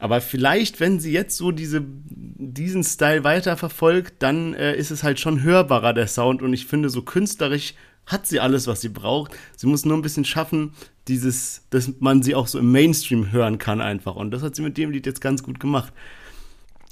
[0.00, 5.20] Aber vielleicht, wenn sie jetzt so diese, diesen Style weiterverfolgt, dann äh, ist es halt
[5.20, 6.42] schon hörbarer, der Sound.
[6.42, 7.74] Und ich finde, so künstlerisch
[8.06, 9.32] hat sie alles, was sie braucht.
[9.56, 10.72] Sie muss nur ein bisschen schaffen,
[11.06, 14.16] dieses, dass man sie auch so im Mainstream hören kann einfach.
[14.16, 15.92] Und das hat sie mit dem Lied jetzt ganz gut gemacht.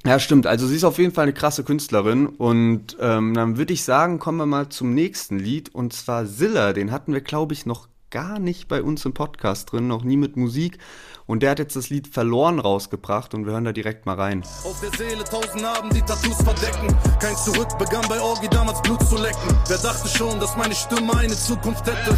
[0.05, 0.47] Ja, stimmt.
[0.47, 2.27] Also sie ist auf jeden Fall eine krasse Künstlerin.
[2.27, 5.75] Und ähm, dann würde ich sagen, kommen wir mal zum nächsten Lied.
[5.75, 6.75] Und zwar Zilla.
[6.75, 10.17] Den hatten wir, glaube ich, noch gar nicht bei uns im Podcast drin, noch nie
[10.17, 10.79] mit Musik.
[11.27, 14.43] Und der hat jetzt das Lied Verloren rausgebracht und wir hören da direkt mal rein.
[14.65, 16.97] Auf der Seele tausend Narben, die Tattoos verdecken.
[17.21, 19.59] Kein Zurück begann bei Orgi damals Blut zu lecken.
[19.69, 22.17] Wer dachte schon, dass meine Stimme eine Zukunft hätte?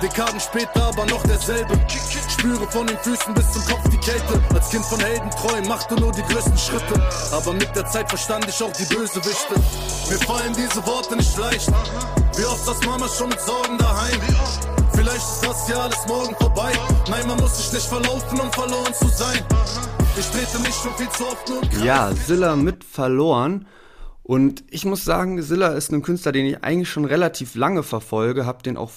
[0.00, 1.78] Dekaden später aber noch derselbe.
[2.30, 4.40] Spüre von den Füßen bis zum Kopf die Kälte.
[4.54, 7.02] Als Kind von Heldenträumen machte nur die größten Schritte.
[7.32, 9.54] Aber mit der Zeit verstand ich auch die Bösewichte.
[10.08, 11.70] Mir fallen diese Worte nicht leicht.
[12.40, 14.18] Wie oft saß Mama schon mit Sorgen daheim?
[14.94, 16.72] Vielleicht ist das ja alles morgen vorbei.
[17.10, 19.44] Nein, man muss sich nicht verlaufen, um verloren zu sein.
[20.18, 21.84] Ich trete mich schon viel zu oft nur.
[21.84, 23.66] Ja, Silla mit verloren.
[24.22, 28.46] Und ich muss sagen, Silla ist ein Künstler, den ich eigentlich schon relativ lange verfolge,
[28.46, 28.90] hab den auch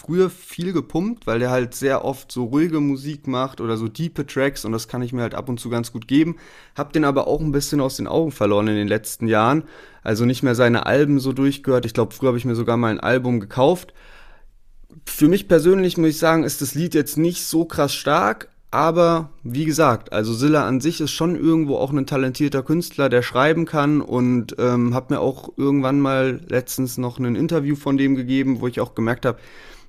[0.00, 4.26] früher viel gepumpt, weil der halt sehr oft so ruhige Musik macht oder so diepe
[4.26, 6.36] Tracks und das kann ich mir halt ab und zu ganz gut geben.
[6.74, 9.64] Hab den aber auch ein bisschen aus den Augen verloren in den letzten Jahren.
[10.02, 11.84] Also nicht mehr seine Alben so durchgehört.
[11.84, 13.92] Ich glaube, früher habe ich mir sogar mal ein Album gekauft.
[15.04, 19.30] Für mich persönlich muss ich sagen, ist das Lied jetzt nicht so krass stark, aber
[19.42, 23.66] wie gesagt, also Silla an sich ist schon irgendwo auch ein talentierter Künstler, der schreiben
[23.66, 28.60] kann und ähm, habe mir auch irgendwann mal letztens noch ein Interview von dem gegeben,
[28.60, 29.38] wo ich auch gemerkt habe,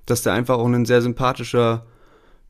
[0.06, 1.86] dass der einfach auch ein sehr sympathischer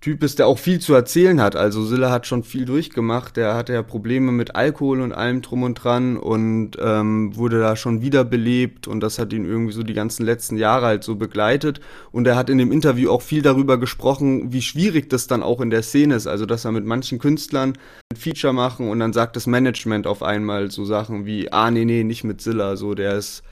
[0.01, 1.55] Typ ist, der auch viel zu erzählen hat.
[1.55, 3.37] Also Silla hat schon viel durchgemacht.
[3.37, 7.75] Der hatte ja Probleme mit Alkohol und allem drum und dran und ähm, wurde da
[7.75, 11.81] schon wiederbelebt und das hat ihn irgendwie so die ganzen letzten Jahre halt so begleitet.
[12.11, 15.61] Und er hat in dem Interview auch viel darüber gesprochen, wie schwierig das dann auch
[15.61, 16.25] in der Szene ist.
[16.25, 17.77] Also dass er mit manchen Künstlern
[18.11, 21.85] ein Feature machen und dann sagt das Management auf einmal so Sachen wie, ah nee,
[21.85, 23.43] nee, nicht mit Silla, so der ist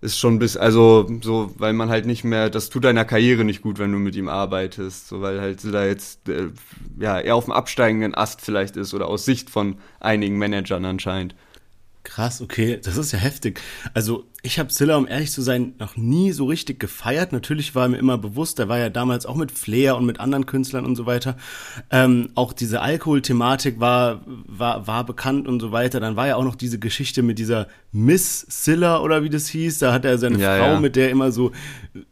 [0.00, 3.62] ist schon bis, also so, weil man halt nicht mehr, das tut deiner Karriere nicht
[3.62, 6.50] gut, wenn du mit ihm arbeitest, so weil halt da jetzt äh,
[6.98, 11.34] ja eher auf dem absteigenden Ast vielleicht ist oder aus Sicht von einigen Managern anscheinend.
[12.04, 13.60] Krass, okay, das ist ja heftig.
[13.92, 17.32] Also ich habe Zilla, um ehrlich zu sein, noch nie so richtig gefeiert.
[17.32, 20.46] Natürlich war mir immer bewusst, der war ja damals auch mit Flair und mit anderen
[20.46, 21.36] Künstlern und so weiter.
[21.90, 25.98] Ähm, auch diese Alkoholthematik war, war, war bekannt und so weiter.
[25.98, 29.80] Dann war ja auch noch diese Geschichte mit dieser Miss Zilla oder wie das hieß.
[29.80, 30.80] Da hat er seine ja, Frau, ja.
[30.80, 31.50] mit der immer so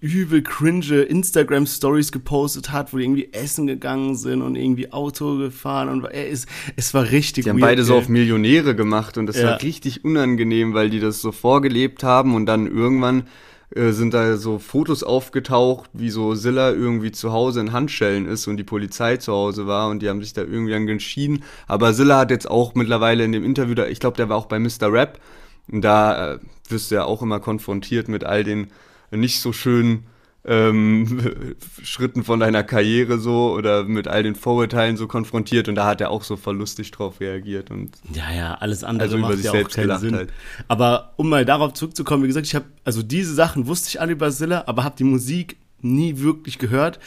[0.00, 5.88] übel cringe Instagram-Stories gepostet hat, wo die irgendwie essen gegangen sind und irgendwie Auto gefahren
[5.88, 9.26] und er ist, es war richtig Die haben weird, beide so auf Millionäre gemacht und
[9.26, 9.48] das ja.
[9.48, 13.24] war richtig unangenehm, weil die das so vorgelebt haben haben und dann irgendwann
[13.74, 18.46] äh, sind da so Fotos aufgetaucht, wie so Silla irgendwie zu Hause in Handschellen ist
[18.46, 21.44] und die Polizei zu Hause war und die haben sich da irgendwie dann entschieden.
[21.66, 24.46] Aber Silla hat jetzt auch mittlerweile in dem Interview, da, ich glaube, der war auch
[24.46, 24.90] bei Mr.
[24.92, 25.20] Rap
[25.70, 28.68] und da äh, wirst du ja auch immer konfrontiert mit all den
[29.10, 30.06] nicht so schönen
[30.44, 35.86] ähm, Schritten von deiner Karriere so oder mit all den Vorurteilen so konfrontiert und da
[35.86, 39.52] hat er auch so verlustig drauf reagiert und ja ja alles andere also macht ja
[39.52, 40.14] auch keinen Sinn.
[40.14, 40.32] Halt.
[40.68, 44.12] Aber um mal darauf zurückzukommen, wie gesagt, ich habe also diese Sachen wusste ich alle
[44.12, 46.98] über Zilla, aber habe die Musik nie wirklich gehört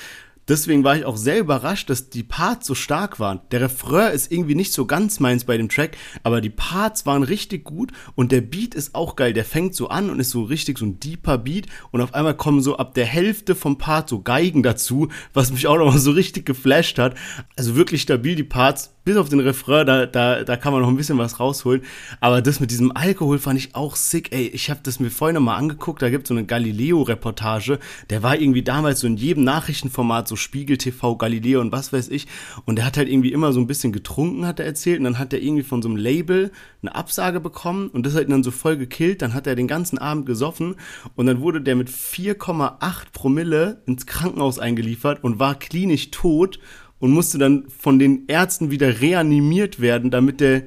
[0.47, 3.41] Deswegen war ich auch sehr überrascht, dass die Parts so stark waren.
[3.51, 7.23] Der Refrain ist irgendwie nicht so ganz meins bei dem Track, aber die Parts waren
[7.23, 9.33] richtig gut und der Beat ist auch geil.
[9.33, 12.35] Der fängt so an und ist so richtig so ein deeper Beat und auf einmal
[12.35, 16.11] kommen so ab der Hälfte vom Part so Geigen dazu, was mich auch noch so
[16.11, 17.15] richtig geflasht hat.
[17.57, 20.89] Also wirklich stabil die Parts bis auf den Refrain, da, da, da kann man noch
[20.89, 21.81] ein bisschen was rausholen.
[22.19, 24.33] Aber das mit diesem Alkohol fand ich auch sick.
[24.33, 26.01] Ey, ich habe das mir vorhin noch mal angeguckt.
[26.01, 27.79] Da gibt es so eine Galileo-Reportage.
[28.09, 32.09] Der war irgendwie damals so in jedem Nachrichtenformat, so Spiegel TV, Galileo und was weiß
[32.09, 32.27] ich.
[32.65, 34.97] Und der hat halt irgendwie immer so ein bisschen getrunken, hat er erzählt.
[34.97, 37.87] Und dann hat er irgendwie von so einem Label eine Absage bekommen.
[37.87, 39.21] Und das hat ihn dann so voll gekillt.
[39.21, 40.75] Dann hat er den ganzen Abend gesoffen.
[41.15, 46.59] Und dann wurde der mit 4,8 Promille ins Krankenhaus eingeliefert und war klinisch tot
[46.99, 50.63] und musste dann von den Ärzten wieder reanimiert werden, damit der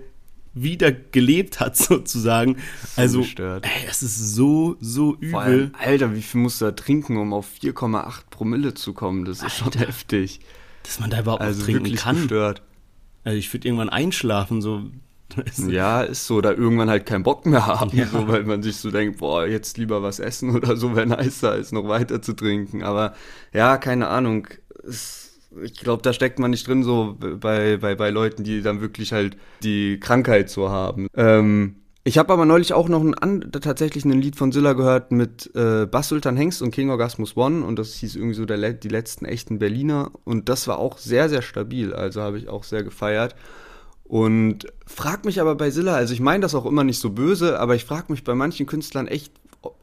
[0.54, 2.56] wieder gelebt hat, sozusagen.
[2.94, 3.64] So also, gestört.
[3.64, 5.34] ey, es ist so, so übel.
[5.36, 9.24] Allem, Alter, wie viel musst du da trinken, um auf 4,8 Promille zu kommen?
[9.24, 10.40] Das ist Alter, schon heftig.
[10.82, 12.16] Dass man da überhaupt also trinken kann.
[12.16, 12.62] Gestört.
[13.22, 14.82] Also ich würde irgendwann einschlafen, so.
[15.68, 18.06] Ja, ist so, da irgendwann halt keinen Bock mehr haben, ja.
[18.06, 21.52] so, weil man sich so denkt, boah, jetzt lieber was essen oder so, wäre nicer,
[21.52, 22.82] als noch weiter zu trinken.
[22.82, 23.14] Aber
[23.52, 24.48] ja, keine Ahnung.
[24.82, 25.19] Es
[25.62, 29.12] ich glaube, da steckt man nicht drin, so bei, bei, bei Leuten, die dann wirklich
[29.12, 31.08] halt die Krankheit so haben.
[31.14, 35.54] Ähm, ich habe aber neulich auch noch ein, tatsächlich ein Lied von Silla gehört mit
[35.54, 38.88] äh, Bass Sultan Hengst und King Orgasmus One und das hieß irgendwie so der, die
[38.88, 42.82] letzten echten Berliner und das war auch sehr, sehr stabil, also habe ich auch sehr
[42.82, 43.34] gefeiert.
[44.04, 47.60] Und frag mich aber bei Silla, also ich meine das auch immer nicht so böse,
[47.60, 49.32] aber ich frag mich bei manchen Künstlern echt,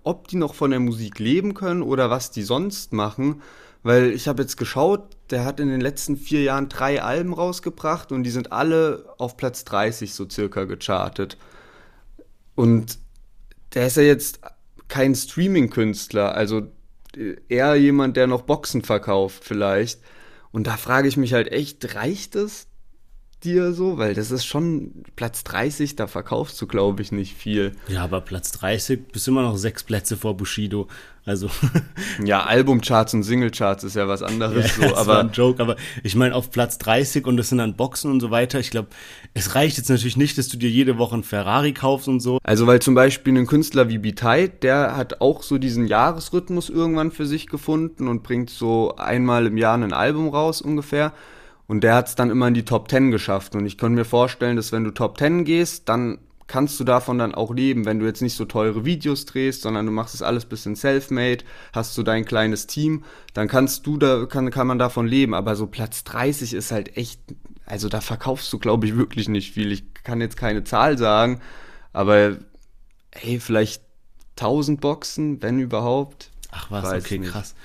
[0.04, 3.42] ob die noch von der Musik leben können oder was die sonst machen.
[3.88, 8.12] Weil ich habe jetzt geschaut, der hat in den letzten vier Jahren drei Alben rausgebracht
[8.12, 11.38] und die sind alle auf Platz 30 so circa gechartet.
[12.54, 13.00] Und
[13.74, 14.42] der ist ja jetzt
[14.90, 16.64] kein Streaming-Künstler, also
[17.48, 20.02] eher jemand, der noch Boxen verkauft vielleicht.
[20.52, 22.68] Und da frage ich mich halt echt, reicht es
[23.42, 23.98] dir so?
[23.98, 27.72] Weil das ist schon Platz 30, da verkaufst du, glaube ich, nicht viel.
[27.88, 30.90] Ja, aber Platz 30 bist immer noch sechs Plätze vor Bushido.
[31.28, 31.50] Also.
[32.24, 34.78] ja, Albumcharts und Singlecharts ist ja was anderes.
[34.78, 37.50] Ja, so, das aber war ein Joke, aber ich meine, auf Platz 30 und das
[37.50, 38.62] sind dann Boxen und so weiter.
[38.62, 38.88] Ich glaube,
[39.34, 42.40] es reicht jetzt natürlich nicht, dass du dir jede Woche ein Ferrari kaufst und so.
[42.44, 47.12] Also, weil zum Beispiel ein Künstler wie Bitay, der hat auch so diesen Jahresrhythmus irgendwann
[47.12, 51.12] für sich gefunden und bringt so einmal im Jahr ein Album raus ungefähr.
[51.68, 53.54] Und der hat es dann immer in die Top 10 geschafft.
[53.54, 57.18] Und ich könnte mir vorstellen, dass wenn du Top 10 gehst, dann kannst du davon
[57.18, 60.22] dann auch leben, wenn du jetzt nicht so teure Videos drehst, sondern du machst es
[60.22, 64.80] alles bisschen self-made, hast so dein kleines Team, dann kannst du da, kann, kann man
[64.80, 65.34] davon leben.
[65.34, 67.20] Aber so Platz 30 ist halt echt,
[67.66, 69.72] also da verkaufst du, glaube ich, wirklich nicht viel.
[69.72, 71.42] Ich kann jetzt keine Zahl sagen,
[71.92, 72.38] aber
[73.14, 73.82] hey, vielleicht
[74.38, 76.32] 1000 Boxen, wenn überhaupt.
[76.52, 77.32] Ach was, okay, nicht.
[77.32, 77.56] krass.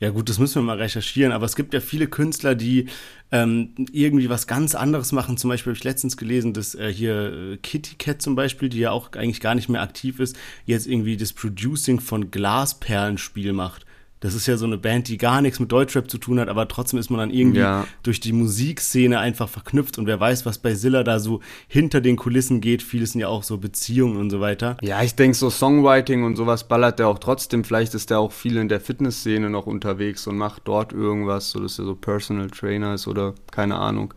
[0.00, 2.86] Ja gut, das müssen wir mal recherchieren, aber es gibt ja viele Künstler, die
[3.32, 5.36] ähm, irgendwie was ganz anderes machen.
[5.36, 8.78] Zum Beispiel habe ich letztens gelesen, dass äh, hier äh, Kitty Cat zum Beispiel, die
[8.78, 13.86] ja auch eigentlich gar nicht mehr aktiv ist, jetzt irgendwie das Producing von Glasperlenspiel macht.
[14.20, 16.66] Das ist ja so eine Band, die gar nichts mit Deutschrap zu tun hat, aber
[16.66, 17.86] trotzdem ist man dann irgendwie ja.
[18.02, 22.16] durch die Musikszene einfach verknüpft und wer weiß, was bei Silla da so hinter den
[22.16, 22.82] Kulissen geht.
[22.82, 24.76] Vieles sind ja auch so Beziehungen und so weiter.
[24.82, 27.62] Ja, ich denke, so Songwriting und sowas ballert der auch trotzdem.
[27.62, 31.60] Vielleicht ist der auch viel in der Fitnessszene noch unterwegs und macht dort irgendwas, so
[31.60, 34.14] dass er so Personal Trainer ist oder keine Ahnung.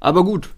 [0.00, 0.50] Aber gut,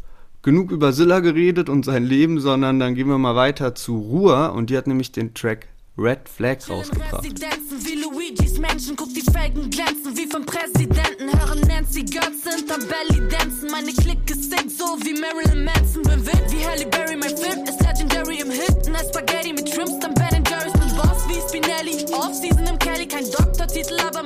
[0.43, 4.53] genug über Silla geredet und sein Leben, sondern dann gehen wir mal weiter zu Ruhr
[4.55, 7.25] und die hat nämlich den Track Red Flag rausgebracht.
[7.25, 11.27] Wie Luigis Menschen, guck die Felgen glänzen wie vom Präsidenten.
[11.37, 13.69] Hören Nancy Götz hinter Belly dancen.
[13.73, 16.05] Meine Clique singt so wie Marilyn Manson.
[16.05, 18.87] Bin wild wie Halle Berry, mein Film ist legendary im Hit.
[18.87, 20.73] Ein Spaghetti mit Shrimps, dann Ben Jerry's.
[20.73, 22.05] Bin Boss wie Spinelli.
[22.15, 24.18] Off-Season im Kelly, kein Doktortitel, aber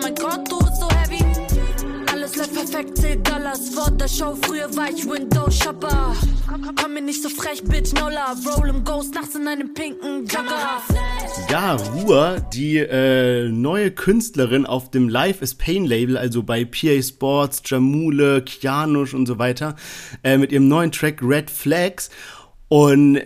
[2.83, 4.37] Perfekt, 10 Dollars vor der Show.
[4.43, 6.17] Früher war ich Window-Shopper.
[6.81, 8.83] Komm mir nicht so frech, Bitch, no love.
[8.85, 10.83] Ghost nachts in einem pinken Jogger.
[11.51, 17.01] Ja, Ruhr, die äh, neue Künstlerin auf dem Life is Pain Label, also bei PA
[17.03, 19.77] Sports, Jamule, Kianush und so weiter,
[20.25, 22.11] äh, mit ihrem neuen Track Red Flags.
[22.69, 23.21] Und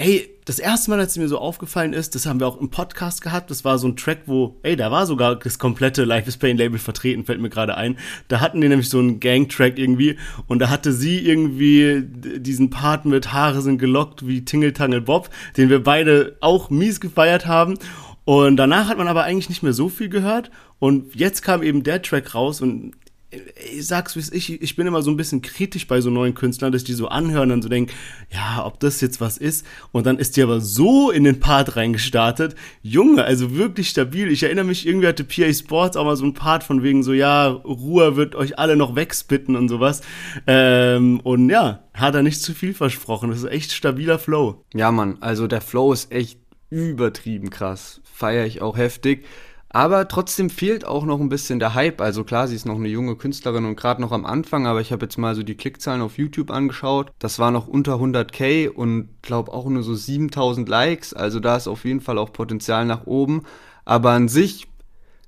[0.00, 2.70] ey, das erste Mal, als es mir so aufgefallen ist, das haben wir auch im
[2.70, 6.26] Podcast gehabt, das war so ein Track, wo, ey, da war sogar das komplette Life
[6.26, 7.98] is Pain Label vertreten, fällt mir gerade ein.
[8.28, 10.16] Da hatten die nämlich so einen Gang-Track irgendwie
[10.48, 15.28] und da hatte sie irgendwie diesen Part mit Haare sind gelockt wie Tingle Tangle Bob,
[15.56, 17.78] den wir beide auch mies gefeiert haben.
[18.24, 20.50] Und danach hat man aber eigentlich nicht mehr so viel gehört.
[20.78, 22.92] Und jetzt kam eben der Track raus und
[23.30, 26.72] ich sag's wie ich, ich bin immer so ein bisschen kritisch bei so neuen Künstlern,
[26.72, 27.92] dass die so anhören und so denken,
[28.32, 29.64] ja, ob das jetzt was ist.
[29.92, 32.56] Und dann ist die aber so in den Part reingestartet.
[32.82, 34.30] Junge, also wirklich stabil.
[34.30, 37.12] Ich erinnere mich, irgendwie hatte PA Sports auch mal so ein Part von wegen so,
[37.12, 40.02] ja, Ruhe wird euch alle noch wegspitten und sowas.
[40.46, 43.30] Ähm, und ja, hat er nicht zu viel versprochen.
[43.30, 44.64] Das ist echt stabiler Flow.
[44.74, 46.40] Ja, Mann, also der Flow ist echt
[46.70, 48.00] übertrieben krass.
[48.04, 49.24] Feiere ich auch heftig.
[49.72, 52.00] Aber trotzdem fehlt auch noch ein bisschen der Hype.
[52.00, 54.90] Also klar, sie ist noch eine junge Künstlerin und gerade noch am Anfang, aber ich
[54.90, 57.12] habe jetzt mal so die Klickzahlen auf YouTube angeschaut.
[57.20, 61.14] Das war noch unter 100k und glaube auch nur so 7000 Likes.
[61.14, 63.44] Also da ist auf jeden Fall auch Potenzial nach oben.
[63.84, 64.66] Aber an sich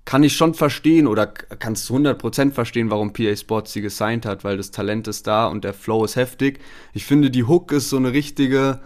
[0.05, 4.43] kann ich schon verstehen oder kannst du 100% verstehen, warum PA Sports sie gesigned hat,
[4.43, 6.59] weil das Talent ist da und der Flow ist heftig.
[6.93, 8.81] Ich finde, die Hook ist so eine richtige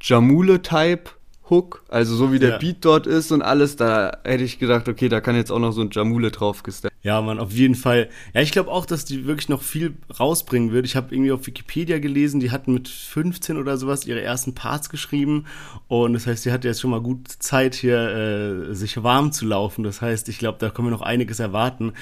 [0.00, 1.10] Jamule-Type
[1.48, 2.58] Hook, also so wie der ja.
[2.58, 5.72] Beat dort ist und alles, da hätte ich gedacht, okay, da kann jetzt auch noch
[5.72, 6.94] so ein Jamule drauf gesteckt.
[7.02, 8.08] Ja, man, auf jeden Fall.
[8.34, 10.86] Ja, ich glaube auch, dass die wirklich noch viel rausbringen wird.
[10.86, 14.90] Ich habe irgendwie auf Wikipedia gelesen, die hatten mit 15 oder sowas ihre ersten Parts
[14.90, 15.44] geschrieben
[15.86, 19.46] und das heißt, sie hatte jetzt schon mal gut Zeit hier äh, sich warm zu
[19.46, 19.84] laufen.
[19.84, 21.92] Das heißt, ich glaube, da können wir noch einiges erwarten.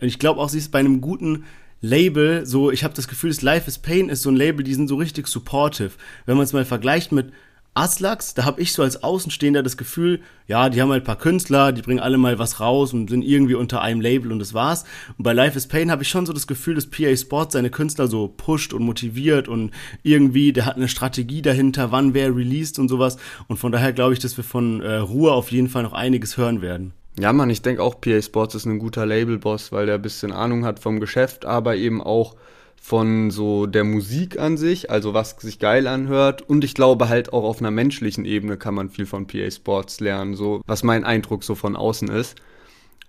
[0.00, 1.44] Ich glaube auch, sie ist bei einem guten
[1.82, 4.72] Label, so ich habe das Gefühl, das Life is Pain ist so ein Label, die
[4.72, 5.92] sind so richtig supportive.
[6.24, 7.32] Wenn man es mal vergleicht mit
[7.74, 11.18] Aslaks, da habe ich so als Außenstehender das Gefühl, ja, die haben halt ein paar
[11.18, 14.54] Künstler, die bringen alle mal was raus und sind irgendwie unter einem Label und das
[14.54, 14.84] war's.
[15.18, 17.70] Und bei Life is Pain habe ich schon so das Gefühl, dass PA Sports seine
[17.70, 19.72] Künstler so pusht und motiviert und
[20.04, 23.16] irgendwie, der hat eine Strategie dahinter, wann wer released und sowas.
[23.48, 26.36] Und von daher glaube ich, dass wir von äh, Ruhe auf jeden Fall noch einiges
[26.36, 26.92] hören werden.
[27.18, 30.30] Ja, Mann, ich denke auch, PA Sports ist ein guter Labelboss, weil der ein bisschen
[30.30, 32.36] Ahnung hat vom Geschäft, aber eben auch
[32.84, 36.42] von so der Musik an sich, also was sich geil anhört.
[36.42, 40.00] Und ich glaube halt auch auf einer menschlichen Ebene kann man viel von PA Sports
[40.00, 42.36] lernen, so was mein Eindruck so von außen ist.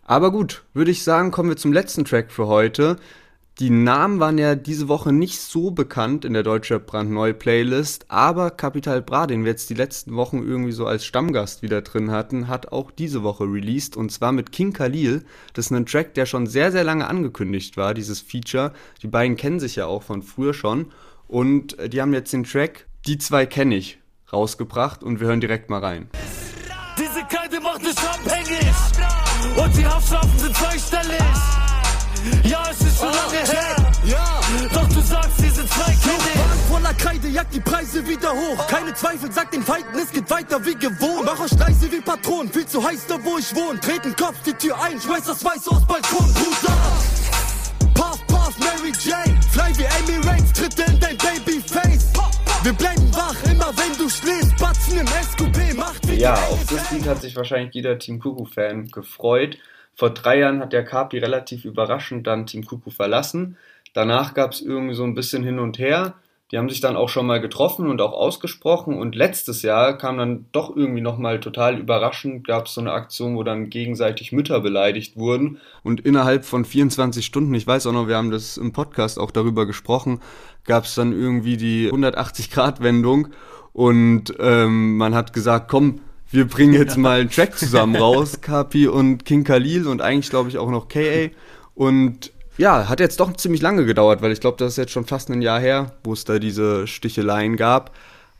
[0.05, 2.95] Aber gut, würde ich sagen, kommen wir zum letzten Track für heute.
[3.59, 8.51] Die Namen waren ja diese Woche nicht so bekannt in der Deutsche Brandneu Playlist, aber
[8.51, 12.49] Capital Bra, den wir jetzt die letzten Wochen irgendwie so als Stammgast wieder drin hatten,
[12.49, 15.23] hat auch diese Woche released und zwar mit King Khalil.
[15.53, 18.73] Das ist ein Track, der schon sehr, sehr lange angekündigt war, dieses Feature.
[19.01, 20.91] Die beiden kennen sich ja auch von früher schon
[21.29, 23.99] und die haben jetzt den Track Die zwei kenne ich
[24.33, 26.09] rausgebracht und wir hören direkt mal rein.
[26.97, 28.75] Diese Kalte macht mich abhängig
[29.55, 31.64] und die Haftstrafen sind zweistellig.
[32.43, 33.75] Ja, es ist schon lange her.
[34.05, 34.39] Ja,
[34.73, 36.45] doch du sagst, diese zwei Kinder.
[36.69, 38.67] Voller Kreide jagt die Preise wieder hoch.
[38.67, 41.25] Keine Zweifel, sagt den Feinden, es geht weiter wie gewohnt.
[41.25, 43.79] Mach euch leise wie Patronen, viel zu heiß da, wo ich wohne.
[43.79, 46.33] Treten Kopf die Tür ein, schmeiß das Weiß aus Balkon.
[46.33, 46.77] Bruder.
[47.93, 49.39] Puff, puff, Mary Jane.
[49.51, 52.13] Fly wie Amy Reigns, tritt in dein Babyface.
[52.63, 54.57] Wir bleiben wach, immer wenn du schläfst.
[54.57, 58.87] Batzen im SQP, macht wie Ja, auf das Lied hat sich wahrscheinlich jeder Team Kuku-Fan
[58.87, 59.57] gefreut.
[59.95, 63.57] Vor drei Jahren hat der Kapi relativ überraschend dann Team Kuku verlassen.
[63.93, 66.15] Danach gab es irgendwie so ein bisschen hin und her.
[66.51, 68.97] Die haben sich dann auch schon mal getroffen und auch ausgesprochen.
[68.97, 73.35] Und letztes Jahr kam dann doch irgendwie nochmal total überraschend, gab es so eine Aktion,
[73.35, 75.59] wo dann gegenseitig Mütter beleidigt wurden.
[75.81, 79.31] Und innerhalb von 24 Stunden, ich weiß auch noch, wir haben das im Podcast auch
[79.31, 80.19] darüber gesprochen,
[80.65, 83.29] gab es dann irgendwie die 180-Grad-Wendung.
[83.73, 86.01] Und ähm, man hat gesagt, komm,
[86.35, 90.49] wir bringen jetzt mal einen Track zusammen raus, Kapi und King Khalil und eigentlich glaube
[90.49, 91.29] ich auch noch KA.
[91.73, 95.05] Und ja, hat jetzt doch ziemlich lange gedauert, weil ich glaube, das ist jetzt schon
[95.05, 97.91] fast ein Jahr her, wo es da diese Sticheleien gab.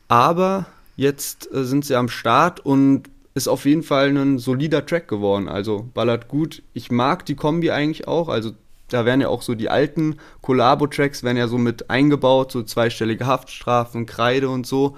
[0.08, 5.08] Aber jetzt äh, sind sie am Start und ist auf jeden Fall ein solider Track
[5.10, 5.50] geworden.
[5.50, 6.64] Also ballert gut.
[6.74, 8.30] Ich mag die Kombi eigentlich auch.
[8.30, 8.52] Also
[8.90, 13.26] da werden ja auch so die alten Collabo-Tracks werden ja so mit eingebaut, so zweistellige
[13.26, 14.96] Haftstrafen, Kreide und so.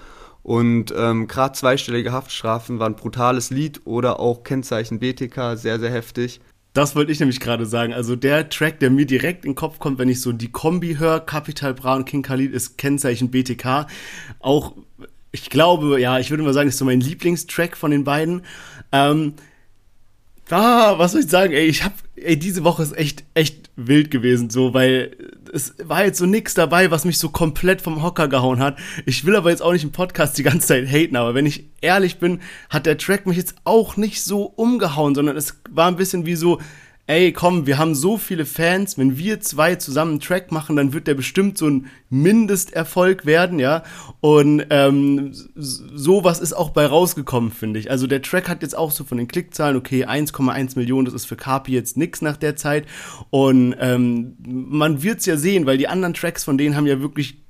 [0.47, 6.39] Und ähm, gerade zweistellige Haftstrafen waren brutales Lied oder auch Kennzeichen BTK, sehr, sehr heftig.
[6.71, 7.91] Das wollte ich nämlich gerade sagen.
[7.91, 10.95] Also der Track, der mir direkt in den Kopf kommt, wenn ich so die Kombi
[10.99, 13.87] höre, Capital Bra und King Khalid, ist Kennzeichen BTK.
[14.39, 14.73] Auch,
[15.33, 18.43] ich glaube, ja, ich würde mal sagen, ist so mein Lieblingstrack von den beiden.
[18.93, 19.33] Ähm,
[20.49, 21.51] ah, was soll ich sagen?
[21.51, 25.11] Ey, ich hab, ey, diese Woche ist echt, echt wild gewesen, so, weil
[25.53, 28.77] es war jetzt so nix dabei, was mich so komplett vom Hocker gehauen hat.
[29.05, 31.65] Ich will aber jetzt auch nicht im Podcast die ganze Zeit haten, aber wenn ich
[31.81, 35.95] ehrlich bin, hat der Track mich jetzt auch nicht so umgehauen, sondern es war ein
[35.95, 36.59] bisschen wie so,
[37.07, 40.91] ey, komm, wir haben so viele Fans, wenn wir zwei zusammen einen Track machen, dann
[40.91, 43.83] wird der bestimmt so ein Mindesterfolg werden, ja.
[44.19, 47.89] Und ähm, sowas ist auch bei rausgekommen, finde ich.
[47.89, 51.25] Also der Track hat jetzt auch so von den Klickzahlen, okay, 1,1 Millionen, das ist
[51.25, 52.85] für Kapi jetzt nix nach der Zeit.
[53.29, 57.46] Und ähm, man wird's ja sehen, weil die anderen Tracks von denen haben ja wirklich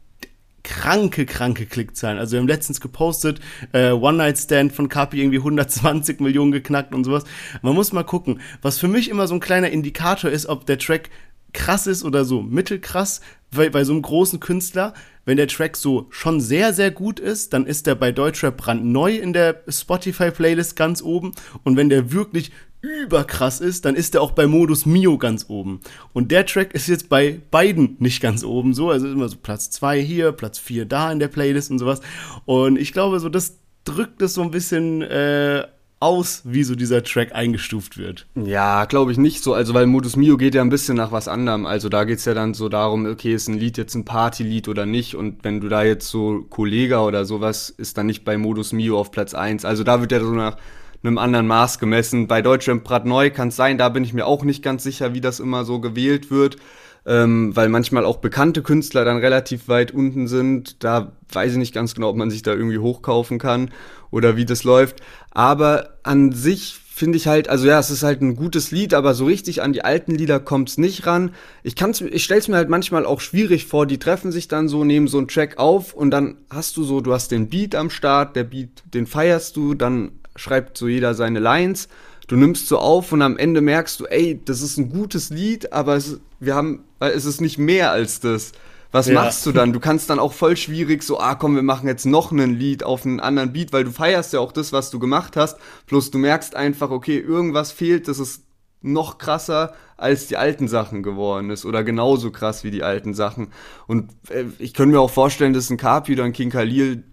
[0.68, 2.20] kranke, kranke Klickzahlen.
[2.20, 3.40] Also wir haben letztens gepostet,
[3.72, 7.24] äh, One Night Stand von Kapi irgendwie 120 Millionen geknackt und sowas.
[7.62, 8.42] Man muss mal gucken.
[8.62, 11.10] Was für mich immer so ein kleiner Indikator ist, ob der Track
[11.54, 16.08] krass ist oder so mittelkrass, weil bei so einem großen Künstler, wenn der Track so
[16.10, 21.02] schon sehr, sehr gut ist, dann ist der bei Deutschrap brandneu in der Spotify-Playlist ganz
[21.02, 21.32] oben.
[21.64, 22.52] Und wenn der wirklich
[22.82, 25.82] überkrass ist, dann ist er auch bei Modus Mio ganz oben.
[26.14, 28.90] Und der Track ist jetzt bei beiden nicht ganz oben so.
[28.90, 32.02] Also immer so Platz 2 hier, Platz 4 da in der Playlist und sowas.
[32.46, 35.66] Und ich glaube, so das drückt es so ein bisschen äh,
[36.00, 38.28] aus, wie so dieser Track eingestuft wird.
[38.36, 39.54] Ja, glaube ich nicht so.
[39.54, 41.66] Also, weil Modus Mio geht ja ein bisschen nach was anderem.
[41.66, 44.68] Also, da geht es ja dann so darum, okay, ist ein Lied jetzt ein Partylied
[44.68, 45.16] oder nicht?
[45.16, 49.00] Und wenn du da jetzt so Kollega oder sowas, ist dann nicht bei Modus Mio
[49.00, 49.66] auf Platz 1.
[49.66, 50.58] Also, da wird ja so nach
[51.04, 52.28] einem anderen Maß gemessen.
[52.28, 55.14] Bei Deutschland Prat Neu kann es sein, da bin ich mir auch nicht ganz sicher,
[55.14, 56.58] wie das immer so gewählt wird,
[57.06, 60.84] ähm, weil manchmal auch bekannte Künstler dann relativ weit unten sind.
[60.84, 63.72] Da weiß ich nicht ganz genau, ob man sich da irgendwie hochkaufen kann
[64.12, 65.02] oder wie das läuft.
[65.32, 69.14] Aber an sich finde ich halt, also ja, es ist halt ein gutes Lied, aber
[69.14, 71.32] so richtig an die alten Lieder kommt es nicht ran.
[71.62, 74.84] Ich kann's, ich stell's mir halt manchmal auch schwierig vor, die treffen sich dann so,
[74.84, 77.92] nehmen so einen Track auf und dann hast du so, du hast den Beat am
[77.92, 81.90] Start, der Beat, den feierst du, dann schreibt so jeder seine Lines.
[82.28, 85.74] Du nimmst so auf und am Ende merkst du, ey, das ist ein gutes Lied,
[85.74, 88.52] aber es, wir haben, es ist nicht mehr als das.
[88.92, 89.16] Was ja.
[89.16, 89.74] machst du dann?
[89.74, 92.84] Du kannst dann auch voll schwierig so, ah komm, wir machen jetzt noch ein Lied
[92.84, 95.58] auf einen anderen Beat, weil du feierst ja auch das, was du gemacht hast.
[95.86, 98.44] Plus du merkst einfach, okay, irgendwas fehlt, das ist
[98.82, 103.50] noch krasser als die alten Sachen geworden ist oder genauso krass wie die alten Sachen.
[103.88, 107.04] Und äh, ich könnte mir auch vorstellen, dass ein Kapi oder ein King Khalil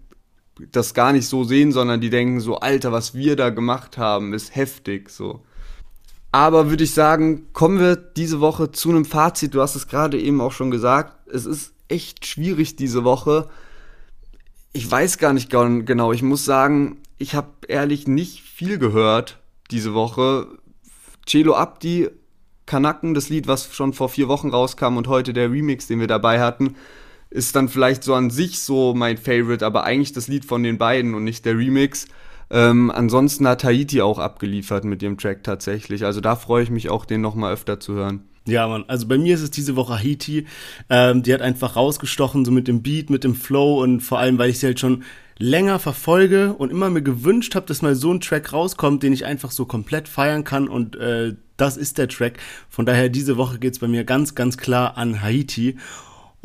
[0.71, 4.33] das gar nicht so sehen, sondern die denken so, Alter, was wir da gemacht haben,
[4.33, 5.41] ist heftig, so.
[6.31, 9.53] Aber würde ich sagen, kommen wir diese Woche zu einem Fazit.
[9.53, 11.29] Du hast es gerade eben auch schon gesagt.
[11.29, 13.47] Es ist echt schwierig diese Woche.
[14.73, 16.11] Ich weiß gar nicht genau.
[16.11, 19.39] Ich muss sagen, ich habe ehrlich nicht viel gehört
[19.71, 20.47] diese Woche.
[21.25, 22.09] Celo Abdi,
[22.65, 26.07] Kanaken, das Lied, was schon vor vier Wochen rauskam und heute der Remix, den wir
[26.07, 26.75] dabei hatten,
[27.35, 30.77] ist dann vielleicht so an sich so mein Favorite, aber eigentlich das Lied von den
[30.77, 32.07] beiden und nicht der Remix.
[32.49, 36.05] Ähm, ansonsten hat Haiti auch abgeliefert mit dem Track tatsächlich.
[36.05, 38.21] Also da freue ich mich auch, den nochmal öfter zu hören.
[38.47, 38.85] Ja, Mann.
[38.87, 40.45] Also bei mir ist es diese Woche Haiti.
[40.89, 44.37] Ähm, die hat einfach rausgestochen, so mit dem Beat, mit dem Flow und vor allem,
[44.37, 45.03] weil ich sie halt schon
[45.37, 49.25] länger verfolge und immer mir gewünscht habe, dass mal so ein Track rauskommt, den ich
[49.25, 52.37] einfach so komplett feiern kann und äh, das ist der Track.
[52.69, 55.77] Von daher diese Woche geht's bei mir ganz, ganz klar an Haiti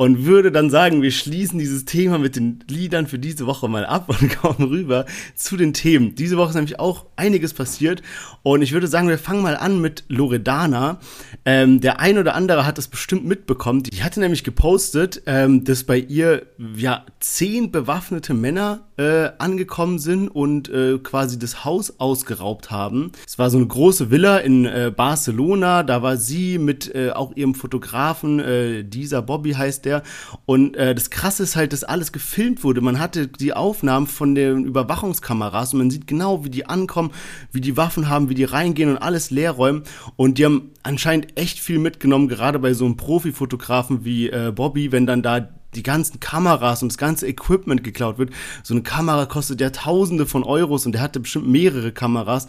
[0.01, 3.84] und würde dann sagen, wir schließen dieses Thema mit den Liedern für diese Woche mal
[3.84, 6.14] ab und kommen rüber zu den Themen.
[6.14, 8.01] Diese Woche ist nämlich auch einiges passiert
[8.42, 11.01] und ich würde sagen, wir fangen mal an mit Loredana.
[11.44, 13.82] Ähm, der ein oder andere hat das bestimmt mitbekommen.
[13.82, 16.46] Die hatte nämlich gepostet, ähm, dass bei ihr
[16.76, 23.12] ja zehn bewaffnete Männer äh, angekommen sind und äh, quasi das Haus ausgeraubt haben.
[23.26, 25.82] Es war so eine große Villa in äh, Barcelona.
[25.82, 30.03] Da war sie mit äh, auch ihrem Fotografen, äh, dieser Bobby heißt der der.
[30.47, 32.80] Und äh, das Krasse ist halt, dass alles gefilmt wurde.
[32.80, 37.11] Man hatte die Aufnahmen von den Überwachungskameras und man sieht genau, wie die ankommen,
[37.53, 39.82] wie die Waffen haben, wie die reingehen und alles leer räumen.
[40.16, 44.93] Und die haben anscheinend echt viel mitgenommen, gerade bei so einem Profifotografen wie äh, Bobby,
[44.93, 48.31] wenn dann da die ganzen Kameras und das ganze Equipment geklaut wird.
[48.62, 52.49] So eine Kamera kostet ja Tausende von Euros und der hatte bestimmt mehrere Kameras.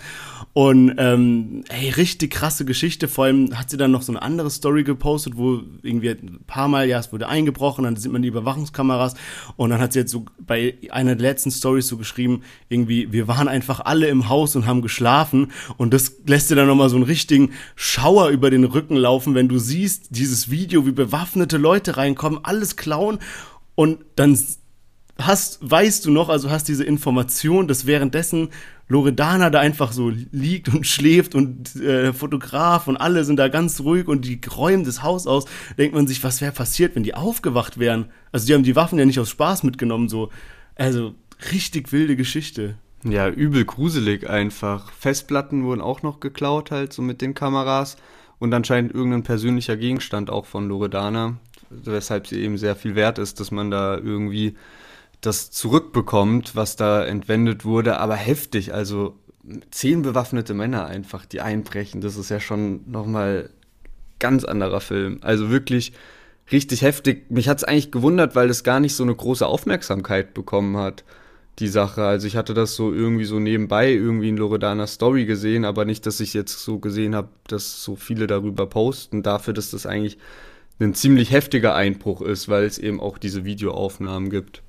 [0.53, 3.07] Und ähm, ey, richtig krasse Geschichte.
[3.07, 6.67] Vor allem hat sie dann noch so eine andere Story gepostet, wo irgendwie ein paar
[6.67, 9.13] Mal, ja, es wurde eingebrochen, dann sieht man die Überwachungskameras
[9.55, 13.30] und dann hat sie jetzt so bei einer der letzten Stories so geschrieben, irgendwie, wir
[13.30, 16.97] waren einfach alle im Haus und haben geschlafen und das lässt dir dann nochmal so
[16.97, 21.95] einen richtigen Schauer über den Rücken laufen, wenn du siehst, dieses Video, wie bewaffnete Leute
[21.95, 23.11] reinkommen, alles klauen
[23.76, 24.38] und dann
[25.18, 28.49] hast, weißt du noch, also hast diese Information, dass währenddessen
[28.88, 33.80] Loredana da einfach so liegt und schläft und äh, Fotograf und alle sind da ganz
[33.82, 35.45] ruhig und die räumen das Haus aus,
[35.78, 38.07] denkt man sich, was wäre passiert, wenn die aufgewacht wären?
[38.32, 40.30] Also die haben die Waffen ja nicht aus Spaß mitgenommen, so.
[40.76, 41.16] Also
[41.51, 42.76] richtig wilde Geschichte.
[43.03, 44.91] Ja, übel gruselig einfach.
[44.91, 47.97] Festplatten wurden auch noch geklaut, halt so mit den Kameras.
[48.39, 51.38] Und anscheinend irgendein persönlicher Gegenstand auch von Loredana,
[51.84, 54.55] weshalb sie eben sehr viel wert ist, dass man da irgendwie
[55.22, 58.74] das zurückbekommt, was da entwendet wurde, aber heftig.
[58.74, 59.15] Also
[59.72, 63.49] zehn bewaffnete Männer einfach, die einbrechen, das ist ja schon nochmal
[64.19, 65.19] ganz anderer Film.
[65.22, 65.93] Also wirklich
[66.51, 67.30] richtig heftig.
[67.30, 71.03] Mich hat es eigentlich gewundert, weil es gar nicht so eine große Aufmerksamkeit bekommen hat,
[71.59, 72.03] die Sache.
[72.03, 76.05] Also ich hatte das so irgendwie so nebenbei irgendwie in Loredana Story gesehen, aber nicht,
[76.05, 80.17] dass ich jetzt so gesehen habe, dass so viele darüber posten, dafür, dass das eigentlich
[80.82, 84.61] ein ziemlich heftiger Einbruch ist, weil es eben auch diese Videoaufnahmen gibt.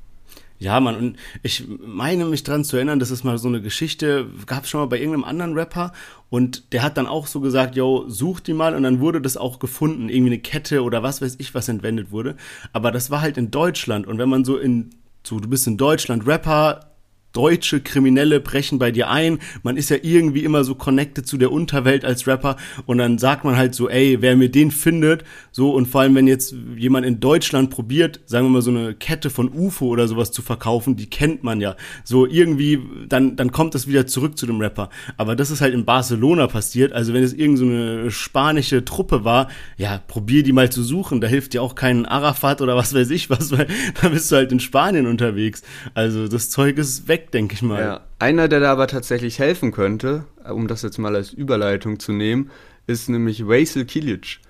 [0.62, 4.28] Ja, Mann, und ich meine mich dran zu erinnern, dass es mal so eine Geschichte
[4.46, 5.92] gab schon mal bei irgendeinem anderen Rapper
[6.30, 9.36] und der hat dann auch so gesagt, yo, such die mal und dann wurde das
[9.36, 12.36] auch gefunden, irgendwie eine Kette oder was weiß ich, was entwendet wurde.
[12.72, 14.90] Aber das war halt in Deutschland und wenn man so in,
[15.24, 16.91] so du bist in Deutschland Rapper,
[17.32, 19.38] deutsche Kriminelle brechen bei dir ein.
[19.62, 22.56] Man ist ja irgendwie immer so connected zu der Unterwelt als Rapper
[22.86, 26.14] und dann sagt man halt so, ey, wer mir den findet, so und vor allem,
[26.14, 30.08] wenn jetzt jemand in Deutschland probiert, sagen wir mal so eine Kette von UFO oder
[30.08, 31.76] sowas zu verkaufen, die kennt man ja.
[32.04, 34.90] So irgendwie, dann, dann kommt das wieder zurück zu dem Rapper.
[35.16, 36.92] Aber das ist halt in Barcelona passiert.
[36.92, 41.20] Also wenn es irgend so eine spanische Truppe war, ja, probier die mal zu suchen.
[41.20, 43.66] Da hilft dir auch kein Arafat oder was weiß ich was, weil
[44.00, 45.62] da bist du halt in Spanien unterwegs.
[45.94, 47.80] Also das Zeug ist weg weg, denke ich mal.
[47.80, 48.00] Ja.
[48.18, 52.50] Einer, der da aber tatsächlich helfen könnte, um das jetzt mal als Überleitung zu nehmen,
[52.86, 54.40] ist nämlich Waisel Kilic,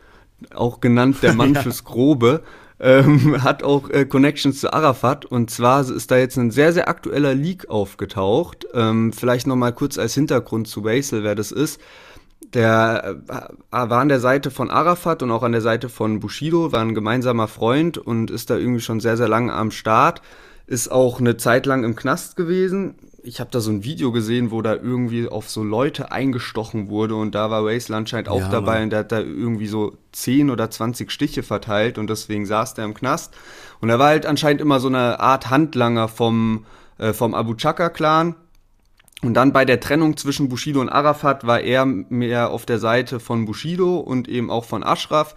[0.54, 1.62] auch genannt der Mann ja.
[1.62, 2.42] fürs Grobe.
[2.80, 6.88] Ähm, hat auch äh, Connections zu Arafat und zwar ist da jetzt ein sehr, sehr
[6.88, 8.66] aktueller Leak aufgetaucht.
[8.74, 11.80] Ähm, vielleicht nochmal kurz als Hintergrund zu Waisel, wer das ist.
[12.54, 13.34] Der äh,
[13.70, 16.96] war an der Seite von Arafat und auch an der Seite von Bushido, war ein
[16.96, 20.20] gemeinsamer Freund und ist da irgendwie schon sehr, sehr lange am Start
[20.72, 22.94] ist auch eine Zeit lang im Knast gewesen.
[23.22, 27.14] Ich habe da so ein Video gesehen, wo da irgendwie auf so Leute eingestochen wurde
[27.14, 28.84] und da war Waze anscheinend auch ja, dabei Mann.
[28.84, 32.86] und der hat da irgendwie so 10 oder 20 Stiche verteilt und deswegen saß der
[32.86, 33.34] im Knast.
[33.82, 36.64] Und er war halt anscheinend immer so eine Art Handlanger vom,
[36.96, 38.34] äh, vom Abu Chaka-Clan.
[39.20, 43.20] Und dann bei der Trennung zwischen Bushido und Arafat war er mehr auf der Seite
[43.20, 45.34] von Bushido und eben auch von Ashraf.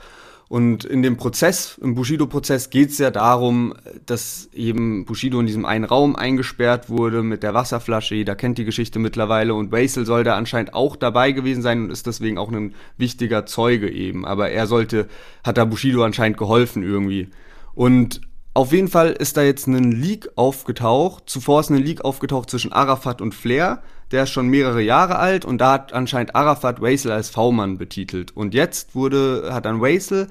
[0.47, 3.73] Und in dem Prozess, im Bushido-Prozess geht es ja darum,
[4.05, 8.13] dass eben Bushido in diesem einen Raum eingesperrt wurde mit der Wasserflasche.
[8.13, 11.89] Jeder kennt die Geschichte mittlerweile und Basil soll da anscheinend auch dabei gewesen sein und
[11.89, 14.23] ist deswegen auch ein wichtiger Zeuge eben.
[14.23, 15.07] Aber er sollte,
[15.43, 17.29] hat da Bushido anscheinend geholfen irgendwie.
[17.73, 18.21] Und
[18.53, 21.23] auf jeden Fall ist da jetzt ein Leak aufgetaucht.
[21.25, 23.81] Zuvor ist ein Leak aufgetaucht zwischen Arafat und Flair.
[24.11, 28.35] Der ist schon mehrere Jahre alt und da hat anscheinend Arafat Waisel als V-Mann betitelt.
[28.35, 30.27] Und jetzt wurde, hat dann Waisel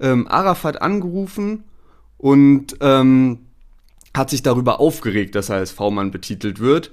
[0.00, 1.64] ähm, Arafat angerufen
[2.16, 3.40] und ähm,
[4.16, 6.92] hat sich darüber aufgeregt, dass er als V-Mann betitelt wird.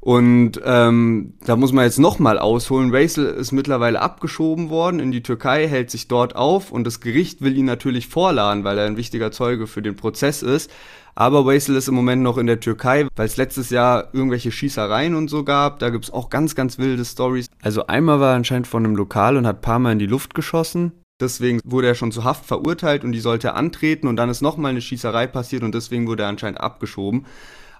[0.00, 2.94] Und ähm, da muss man jetzt nochmal ausholen.
[2.94, 7.40] Raisel ist mittlerweile abgeschoben worden in die Türkei, hält sich dort auf und das Gericht
[7.40, 10.70] will ihn natürlich vorladen, weil er ein wichtiger Zeuge für den Prozess ist.
[11.18, 15.14] Aber Waisel ist im Moment noch in der Türkei, weil es letztes Jahr irgendwelche Schießereien
[15.14, 15.78] und so gab.
[15.78, 17.46] Da gibt's auch ganz, ganz wilde Stories.
[17.62, 20.34] Also einmal war er anscheinend von einem Lokal und hat paar Mal in die Luft
[20.34, 20.92] geschossen.
[21.18, 24.42] Deswegen wurde er schon zu Haft verurteilt und die sollte er antreten und dann ist
[24.42, 27.24] nochmal eine Schießerei passiert und deswegen wurde er anscheinend abgeschoben.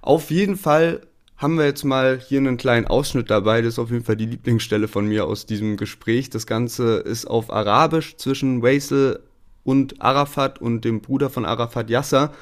[0.00, 1.02] Auf jeden Fall
[1.36, 3.60] haben wir jetzt mal hier einen kleinen Ausschnitt dabei.
[3.60, 6.30] Das ist auf jeden Fall die Lieblingsstelle von mir aus diesem Gespräch.
[6.30, 9.20] Das Ganze ist auf Arabisch zwischen Waisel
[9.62, 12.32] und Arafat und dem Bruder von Arafat Yasser.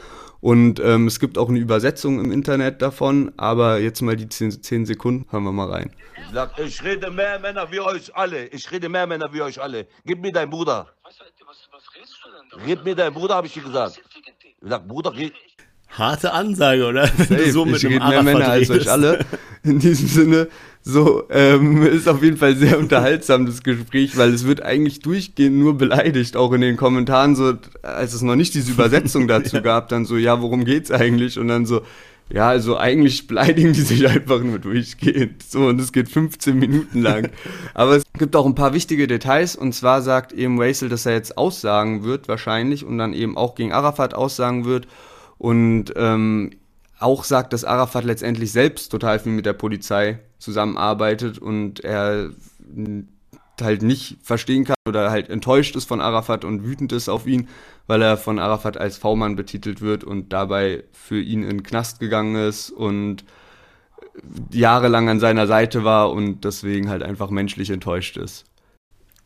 [0.45, 4.63] Und ähm, es gibt auch eine Übersetzung im Internet davon, aber jetzt mal die 10,
[4.63, 5.91] 10 Sekunden, hören wir mal rein.
[6.59, 8.49] Ich rede mehr Männer wie euch alle.
[8.49, 9.87] Ich rede mehr Männer wie euch alle.
[10.05, 10.87] Gib mir deinen Bruder.
[11.03, 12.67] Was, was, was redest du denn da?
[12.67, 14.03] Gib mir deinen Bruder, habe ich dir gesagt.
[14.43, 15.15] Ich sag, Bruder,
[15.95, 17.07] Harte Ansage, oder?
[17.07, 17.53] Safe.
[17.53, 19.25] so mit ich rede mehr Männer als euch alle.
[19.63, 20.49] In diesem Sinne,
[20.83, 25.57] so, ähm, ist auf jeden Fall sehr unterhaltsam, das Gespräch, weil es wird eigentlich durchgehend
[25.57, 29.63] nur beleidigt, auch in den Kommentaren, so, als es noch nicht diese Übersetzung dazu ja.
[29.63, 31.39] gab, dann so, ja, worum geht's eigentlich?
[31.39, 31.83] Und dann so,
[32.29, 35.45] ja, also eigentlich beleidigen die sich einfach nur durchgehend.
[35.45, 37.31] So, und es geht 15 Minuten lang.
[37.75, 39.55] Aber es gibt auch ein paar wichtige Details.
[39.55, 43.55] Und zwar sagt eben Waisel, dass er jetzt aussagen wird, wahrscheinlich, und dann eben auch
[43.55, 44.89] gegen Arafat aussagen wird
[45.39, 46.51] und ähm,
[46.99, 52.31] auch sagt, dass Arafat letztendlich selbst total viel mit der Polizei zusammenarbeitet und er
[53.61, 57.49] halt nicht verstehen kann oder halt enttäuscht ist von Arafat und wütend ist auf ihn,
[57.87, 62.01] weil er von Arafat als V-Mann betitelt wird und dabei für ihn in den Knast
[62.01, 63.25] gegangen ist und
[64.51, 68.45] jahrelang an seiner Seite war und deswegen halt einfach menschlich enttäuscht ist.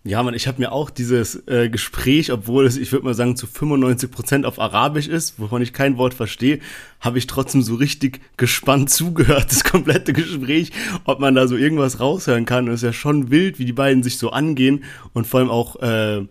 [0.05, 3.37] Ja, man, ich habe mir auch dieses äh, Gespräch, obwohl es, ich würde mal sagen,
[3.37, 6.61] zu 95 Prozent auf Arabisch ist, wovon ich kein Wort verstehe,
[7.01, 10.71] habe ich trotzdem so richtig gespannt zugehört, das komplette Gespräch,
[11.05, 12.69] ob man da so irgendwas raushören kann.
[12.69, 14.85] Und es ist ja schon wild, wie die beiden sich so angehen.
[15.15, 16.27] Und vor allem auch, äh,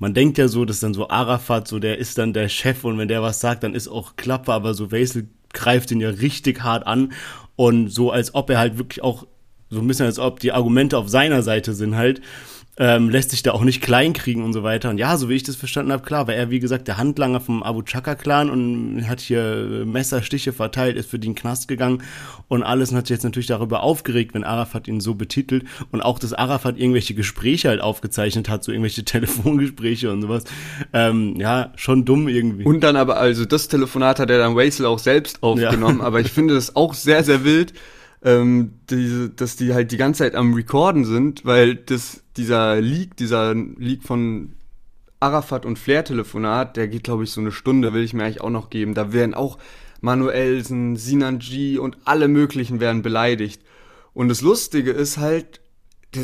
[0.00, 2.98] man denkt ja so, dass dann so Arafat, so der ist dann der Chef und
[2.98, 6.64] wenn der was sagt, dann ist auch Klappe, aber so Wesel greift ihn ja richtig
[6.64, 7.12] hart an.
[7.54, 9.26] Und so, als ob er halt wirklich auch
[9.70, 12.20] so ein bisschen, als ob die Argumente auf seiner Seite sind halt
[12.82, 14.90] ähm, lässt sich da auch nicht kleinkriegen und so weiter.
[14.90, 17.38] Und ja, so wie ich das verstanden habe, klar, war er, wie gesagt, der Handlanger
[17.38, 22.02] vom Abu Chaka-Clan und hat hier Messerstiche verteilt, ist für den Knast gegangen
[22.48, 25.62] und alles und hat sich jetzt natürlich darüber aufgeregt, wenn Arafat ihn so betitelt
[25.92, 30.42] und auch, dass Arafat irgendwelche Gespräche halt aufgezeichnet hat, so irgendwelche Telefongespräche und sowas.
[30.92, 32.64] Ähm, ja, schon dumm irgendwie.
[32.64, 36.04] Und dann aber, also das Telefonat hat er dann Waisel auch selbst aufgenommen, ja.
[36.04, 37.74] aber ich finde das auch sehr, sehr wild,
[38.24, 43.16] ähm, diese, dass die halt die ganze Zeit am Recorden sind, weil das, dieser Leak,
[43.16, 44.54] dieser Leak von
[45.20, 48.50] Arafat und Flair-Telefonat, der geht, glaube ich, so eine Stunde, will ich mir eigentlich auch
[48.50, 48.94] noch geben.
[48.94, 49.58] Da werden auch
[50.00, 53.62] Manuelsen, Sinanji und alle möglichen werden beleidigt.
[54.14, 55.60] Und das Lustige ist halt,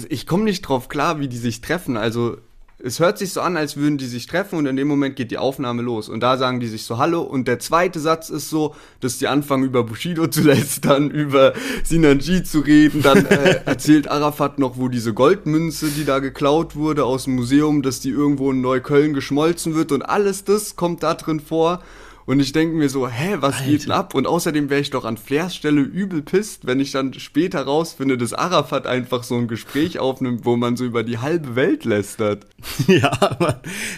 [0.08, 1.96] ich komme nicht drauf klar, wie die sich treffen.
[1.96, 2.38] Also
[2.80, 5.32] es hört sich so an, als würden die sich treffen und in dem Moment geht
[5.32, 6.08] die Aufnahme los.
[6.08, 7.22] Und da sagen die sich so Hallo.
[7.22, 12.44] Und der zweite Satz ist so, dass die anfangen über Bushido zu lästern, über Sinanji
[12.44, 13.02] zu reden.
[13.02, 17.82] Dann äh, erzählt Arafat noch, wo diese Goldmünze, die da geklaut wurde aus dem Museum,
[17.82, 19.90] dass die irgendwo in Neukölln geschmolzen wird.
[19.90, 21.82] Und alles das kommt da drin vor.
[22.28, 23.70] Und ich denke mir so, hä, was Alter.
[23.70, 24.14] geht denn ab?
[24.14, 28.18] Und außerdem wäre ich doch an Flairs Stelle übel pisst, wenn ich dann später rausfinde,
[28.18, 32.46] dass Arafat einfach so ein Gespräch aufnimmt, wo man so über die halbe Welt lästert.
[32.86, 33.54] Ja, man,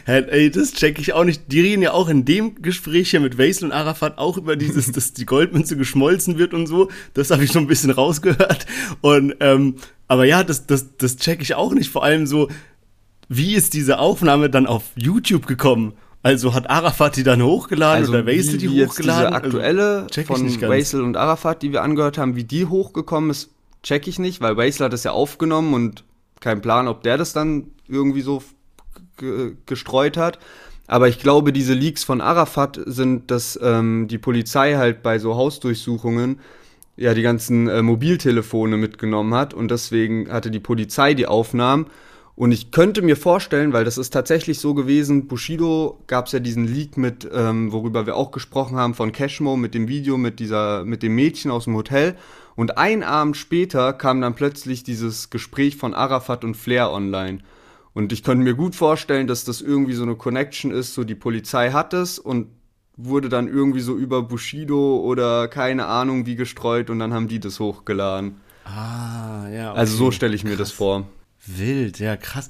[0.07, 1.51] ey, das check ich auch nicht.
[1.51, 4.93] Die reden ja auch in dem Gespräch hier mit Weisel und Arafat auch über dieses,
[4.93, 6.89] dass die Goldmünze geschmolzen wird und so.
[7.15, 8.65] Das habe ich so ein bisschen rausgehört.
[9.01, 9.75] Und, ähm,
[10.07, 11.91] aber ja, das, das, das check ich auch nicht.
[11.91, 12.49] Vor allem so,
[13.29, 15.95] wie ist diese Aufnahme dann auf YouTube gekommen?
[16.23, 19.29] Also hat Arafat die dann hochgeladen also oder Waisel die hochgeladen?
[19.29, 23.51] Diese aktuelle also, von Waisel und Arafat, die wir angehört haben, wie die hochgekommen ist,
[23.83, 26.05] check ich nicht, weil Waisel hat das ja aufgenommen und
[26.41, 28.43] kein Plan, ob der das dann irgendwie so
[29.67, 30.39] gestreut hat.
[30.87, 35.37] Aber ich glaube, diese Leaks von Arafat sind, dass ähm, die Polizei halt bei so
[35.37, 36.41] Hausdurchsuchungen
[36.97, 41.87] ja die ganzen äh, Mobiltelefone mitgenommen hat und deswegen hatte die Polizei die Aufnahmen
[42.41, 46.39] Und ich könnte mir vorstellen, weil das ist tatsächlich so gewesen, Bushido gab es ja
[46.39, 50.41] diesen Leak mit, ähm, worüber wir auch gesprochen haben, von Cashmo mit dem Video mit
[50.41, 52.17] dieser, mit dem Mädchen aus dem Hotel.
[52.57, 57.41] Und ein Abend später kam dann plötzlich dieses Gespräch von Arafat und Flair online.
[57.93, 61.15] Und ich könnte mir gut vorstellen, dass das irgendwie so eine Connection ist, so die
[61.15, 62.47] Polizei hat es und
[62.97, 67.39] wurde dann irgendwie so über Bushido oder keine Ahnung wie gestreut und dann haben die
[67.39, 68.41] das hochgeladen.
[68.65, 69.73] Ah, ja.
[69.73, 69.79] Okay.
[69.79, 70.71] Also so stelle ich mir krass.
[70.71, 71.05] das vor.
[71.47, 72.49] Wild, ja, krass.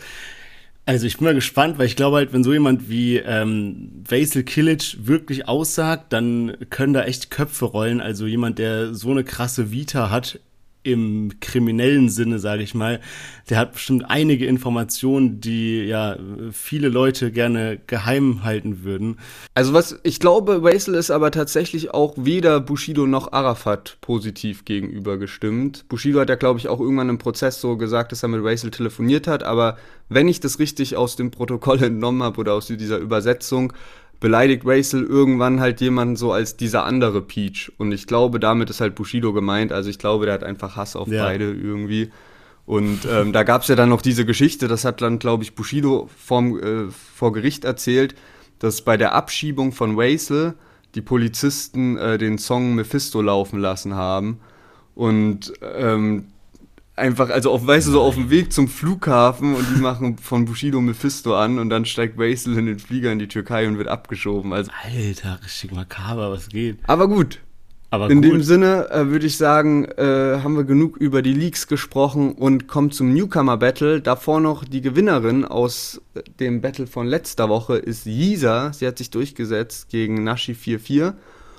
[0.87, 4.43] Also ich bin mal gespannt, weil ich glaube halt, wenn so jemand wie ähm, Vasil
[4.43, 8.01] Kilic wirklich aussagt, dann können da echt Köpfe rollen.
[8.01, 10.41] Also jemand, der so eine krasse Vita hat
[10.83, 13.01] im kriminellen Sinne, sage ich mal,
[13.49, 16.17] der hat bestimmt einige Informationen, die ja
[16.53, 19.19] viele Leute gerne geheim halten würden.
[19.55, 25.19] Also was ich glaube, Waisel ist aber tatsächlich auch weder Bushido noch Arafat positiv gegenüber
[25.19, 25.85] gestimmt.
[25.89, 28.71] Bushido hat ja glaube ich auch irgendwann im Prozess so gesagt, dass er mit Waisel
[28.71, 29.77] telefoniert hat, aber
[30.09, 33.73] wenn ich das richtig aus dem Protokoll entnommen habe oder aus dieser Übersetzung,
[34.21, 37.73] beleidigt Racel irgendwann halt jemanden so als dieser andere Peach.
[37.79, 39.73] Und ich glaube, damit ist halt Bushido gemeint.
[39.73, 41.25] Also ich glaube, der hat einfach Hass auf ja.
[41.25, 42.11] beide irgendwie.
[42.67, 45.55] Und ähm, da gab es ja dann noch diese Geschichte, das hat dann, glaube ich,
[45.55, 48.15] Bushido vorm, äh, vor Gericht erzählt,
[48.61, 50.55] dass bei der Abschiebung von Racel
[50.95, 54.39] die Polizisten äh, den Song Mephisto laufen lassen haben.
[54.95, 56.27] Und ähm,
[57.01, 60.45] einfach, also auf, weißt du, so auf dem Weg zum Flughafen und die machen von
[60.45, 63.89] Bushido Mephisto an und dann steigt Basil in den Flieger in die Türkei und wird
[63.89, 64.53] abgeschoben.
[64.53, 66.79] Also, Alter, richtig makaber, was geht.
[66.87, 67.41] Aber gut.
[67.93, 68.31] Aber in gut.
[68.31, 72.69] dem Sinne äh, würde ich sagen, äh, haben wir genug über die Leaks gesprochen und
[72.69, 74.01] kommen zum Newcomer Battle.
[74.01, 76.01] Davor noch die Gewinnerin aus
[76.39, 78.73] dem Battle von letzter Woche ist Yisa.
[78.73, 81.15] Sie hat sich durchgesetzt gegen Nashi 4-4.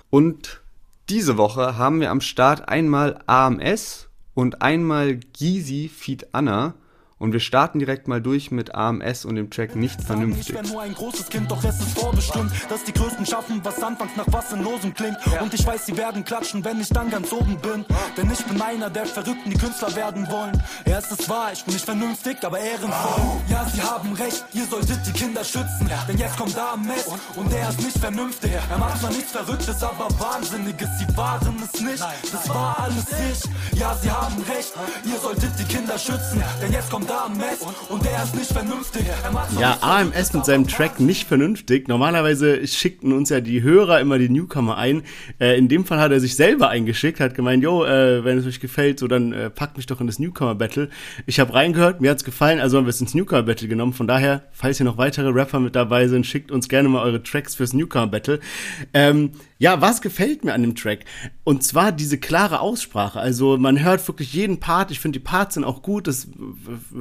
[0.10, 0.62] Und
[1.10, 4.08] diese Woche haben wir am Start einmal AMS
[4.42, 6.74] und einmal Gizi Feed Anna.
[7.22, 10.50] Und wir starten direkt mal durch mit AMS und dem Track nicht vernünftig.
[10.50, 13.84] Ich wäre nur ein großes Kind, doch es ist vorbestimmt, dass die Größten schaffen, was
[13.84, 15.18] anfangs nach was Sinnlosem klingt.
[15.32, 15.42] Ja.
[15.42, 17.86] Und ich weiß, sie werden klatschen, wenn ich dann ganz oben bin.
[18.18, 20.64] Denn ich bin einer der Verrückten, die Künstler werden wollen.
[20.88, 23.22] Ja, es ist wahr, ich bin nicht vernünftig, aber ehrenvoll.
[23.48, 25.92] Ja, sie haben recht, ihr solltet die Kinder schützen.
[26.08, 27.06] Denn jetzt kommt AMS
[27.36, 28.50] und, er ist nicht vernünftig.
[28.68, 30.90] Er macht zwar nichts Verrücktes, aber Wahnsinniges.
[30.98, 32.04] Sie waren es nicht,
[32.34, 33.80] das war alles ich.
[33.80, 34.74] Ja, sie haben recht,
[35.06, 36.44] ihr solltet die Kinder schützen.
[36.60, 39.05] Denn jetzt kommt AMS und der ist nicht vernünftig.
[39.59, 41.89] Ja, AMS mit seinem Track nicht vernünftig.
[41.89, 45.03] Normalerweise schickten uns ja die Hörer immer die Newcomer ein.
[45.39, 48.45] Äh, in dem Fall hat er sich selber eingeschickt, hat gemeint, jo, äh, wenn es
[48.45, 50.89] euch gefällt, so dann äh, packt mich doch in das Newcomer Battle.
[51.26, 53.93] Ich habe reingehört, mir hat's gefallen, also haben wir es ins Newcomer Battle genommen.
[53.93, 57.22] Von daher, falls hier noch weitere Rapper mit dabei sind, schickt uns gerne mal eure
[57.22, 58.39] Tracks fürs Newcomer Battle.
[58.93, 59.32] Ähm,
[59.62, 61.05] ja, was gefällt mir an dem Track?
[61.43, 63.20] Und zwar diese klare Aussprache.
[63.20, 64.89] Also man hört wirklich jeden Part.
[64.89, 66.07] Ich finde, die Parts sind auch gut.
[66.07, 66.30] Das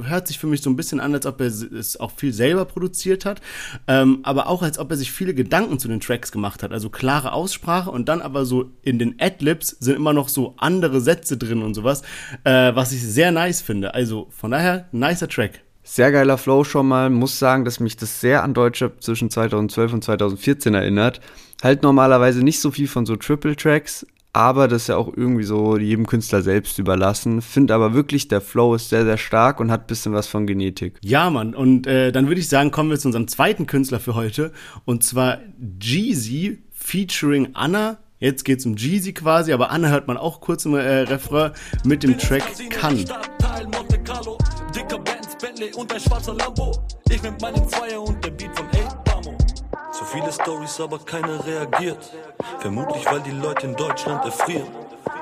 [0.03, 2.65] hört sich für mich so ein bisschen an, als ob er es auch viel selber
[2.65, 3.41] produziert hat.
[3.87, 6.71] Ähm, aber auch, als ob er sich viele Gedanken zu den Tracks gemacht hat.
[6.71, 11.01] Also klare Aussprache und dann aber so in den Adlibs sind immer noch so andere
[11.01, 12.03] Sätze drin und sowas,
[12.43, 13.95] äh, was ich sehr nice finde.
[13.95, 15.61] Also von daher, nicer Track.
[15.81, 17.09] Sehr geiler Flow schon mal.
[17.09, 21.21] Muss sagen, dass mich das sehr an Deutsche zwischen 2012 und 2014 erinnert
[21.61, 25.43] halt normalerweise nicht so viel von so Triple Tracks, aber das ist ja auch irgendwie
[25.43, 27.41] so jedem Künstler selbst überlassen.
[27.41, 30.47] Finde aber wirklich, der Flow ist sehr, sehr stark und hat ein bisschen was von
[30.47, 30.97] Genetik.
[31.01, 31.53] Ja, Mann.
[31.53, 34.53] Und äh, dann würde ich sagen, kommen wir zu unserem zweiten Künstler für heute.
[34.85, 35.39] Und zwar
[35.81, 37.97] Jeezy featuring Anna.
[38.19, 41.51] Jetzt geht's um Jeezy quasi, aber Anna hört man auch kurz im äh, Refrain
[41.83, 43.03] mit dem Track Kann.
[45.41, 46.71] Bentley und ein schwarzer Lambo.
[47.09, 48.69] Ich mit meinem Zweier und der Beat von
[49.91, 52.11] so viele Stories, aber keiner reagiert.
[52.59, 54.67] Vermutlich, weil die Leute in Deutschland erfrieren.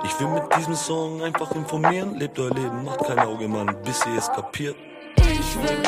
[0.03, 2.15] Ich will mit diesem Song einfach informieren.
[2.15, 4.75] Lebt euer Leben, macht kein Auge, Mann, bis ihr es kapiert.
[5.17, 5.83] Ich will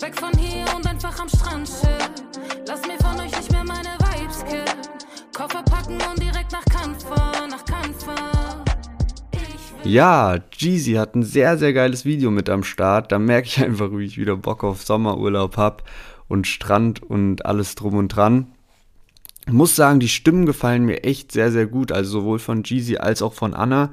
[0.00, 2.66] weg von hier und einfach am Strand chillen.
[2.66, 4.82] Lass mir von euch nicht mehr meine Vibes killen.
[5.34, 8.64] Koffer packen und direkt nach Cannes fahren, nach Cannes fahren.
[9.84, 13.12] Ja, Jeezy hat ein sehr, sehr geiles Video mit am Start.
[13.12, 15.84] Da merke ich einfach, wie ich wieder Bock auf Sommerurlaub habe
[16.28, 18.46] und Strand und alles drum und dran.
[19.46, 22.98] Ich muss sagen, die Stimmen gefallen mir echt sehr, sehr gut, also sowohl von Jeezy
[22.98, 23.92] als auch von Anna.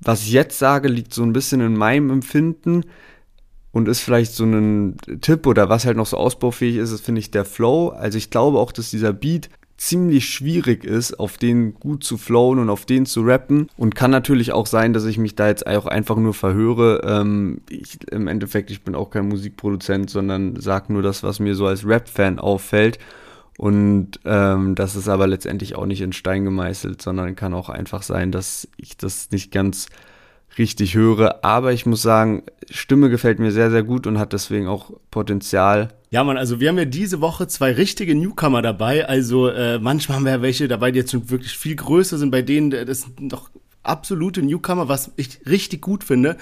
[0.00, 2.84] Was ich jetzt sage, liegt so ein bisschen in meinem Empfinden
[3.72, 7.20] und ist vielleicht so ein Tipp oder was halt noch so ausbaufähig ist, ist, finde
[7.20, 7.88] ich, der Flow.
[7.88, 9.48] Also ich glaube auch, dass dieser Beat
[9.82, 13.68] ziemlich schwierig ist, auf den gut zu flowen und auf den zu rappen.
[13.76, 17.02] Und kann natürlich auch sein, dass ich mich da jetzt auch einfach nur verhöre.
[17.04, 21.56] Ähm, ich, Im Endeffekt, ich bin auch kein Musikproduzent, sondern sage nur das, was mir
[21.56, 23.00] so als Rap-Fan auffällt.
[23.58, 28.02] Und ähm, das ist aber letztendlich auch nicht in Stein gemeißelt, sondern kann auch einfach
[28.02, 29.88] sein, dass ich das nicht ganz
[30.58, 31.44] richtig höre.
[31.44, 35.88] Aber ich muss sagen, Stimme gefällt mir sehr, sehr gut und hat deswegen auch Potenzial.
[36.10, 39.08] Ja, man, also wir haben ja diese Woche zwei richtige Newcomer dabei.
[39.08, 42.30] Also äh, manchmal haben wir ja welche dabei, die jetzt schon wirklich viel größer sind,
[42.30, 43.50] bei denen äh, das doch
[43.82, 46.36] absolute Newcomer, was ich richtig gut finde.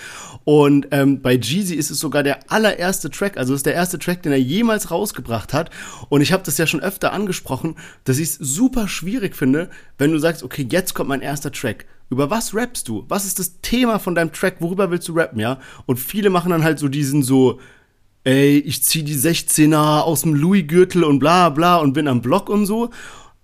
[0.44, 4.22] Und ähm, bei Jeezy ist es sogar der allererste Track, also ist der erste Track,
[4.22, 5.70] den er jemals rausgebracht hat.
[6.08, 10.12] Und ich habe das ja schon öfter angesprochen, dass ich es super schwierig finde, wenn
[10.12, 11.86] du sagst, okay, jetzt kommt mein erster Track.
[12.10, 13.04] Über was rappst du?
[13.08, 14.56] Was ist das Thema von deinem Track?
[14.58, 15.60] Worüber willst du rappen, ja?
[15.86, 17.60] Und viele machen dann halt so diesen so,
[18.24, 22.48] ey, ich zieh die 16er aus dem Louis-Gürtel und bla bla und bin am Block
[22.48, 22.90] und so.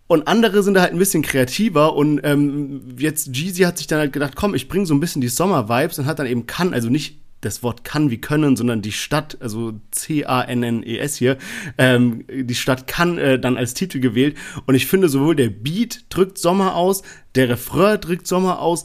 [0.08, 3.98] Und andere sind da halt ein bisschen kreativer und ähm, jetzt Jeezy hat sich dann
[3.98, 6.72] halt gedacht, komm, ich bring so ein bisschen die Sommer-Vibes und hat dann eben kann,
[6.72, 11.36] also nicht das Wort kann wie können, sondern die Stadt, also C-A-N-N-E-S hier,
[11.78, 14.36] ähm, die Stadt kann äh, dann als Titel gewählt.
[14.66, 17.02] Und ich finde sowohl der Beat drückt Sommer aus,
[17.34, 18.84] der Refrain drückt Sommer aus,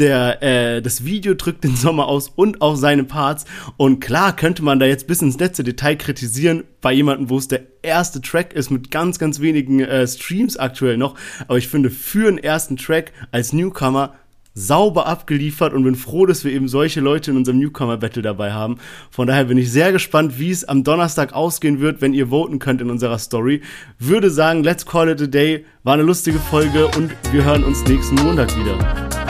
[0.00, 3.44] der, äh, das Video drückt den Sommer aus und auch seine Parts.
[3.76, 7.48] Und klar könnte man da jetzt bis ins letzte Detail kritisieren bei jemandem, wo es
[7.48, 11.14] der erste Track ist mit ganz, ganz wenigen äh, Streams aktuell noch.
[11.46, 14.14] Aber ich finde, für einen ersten Track als Newcomer
[14.54, 18.78] sauber abgeliefert und bin froh, dass wir eben solche Leute in unserem Newcomer-Battle dabei haben.
[19.10, 22.58] Von daher bin ich sehr gespannt, wie es am Donnerstag ausgehen wird, wenn ihr voten
[22.58, 23.62] könnt in unserer Story.
[23.98, 25.64] Würde sagen, let's call it a day.
[25.84, 29.29] War eine lustige Folge und wir hören uns nächsten Montag wieder.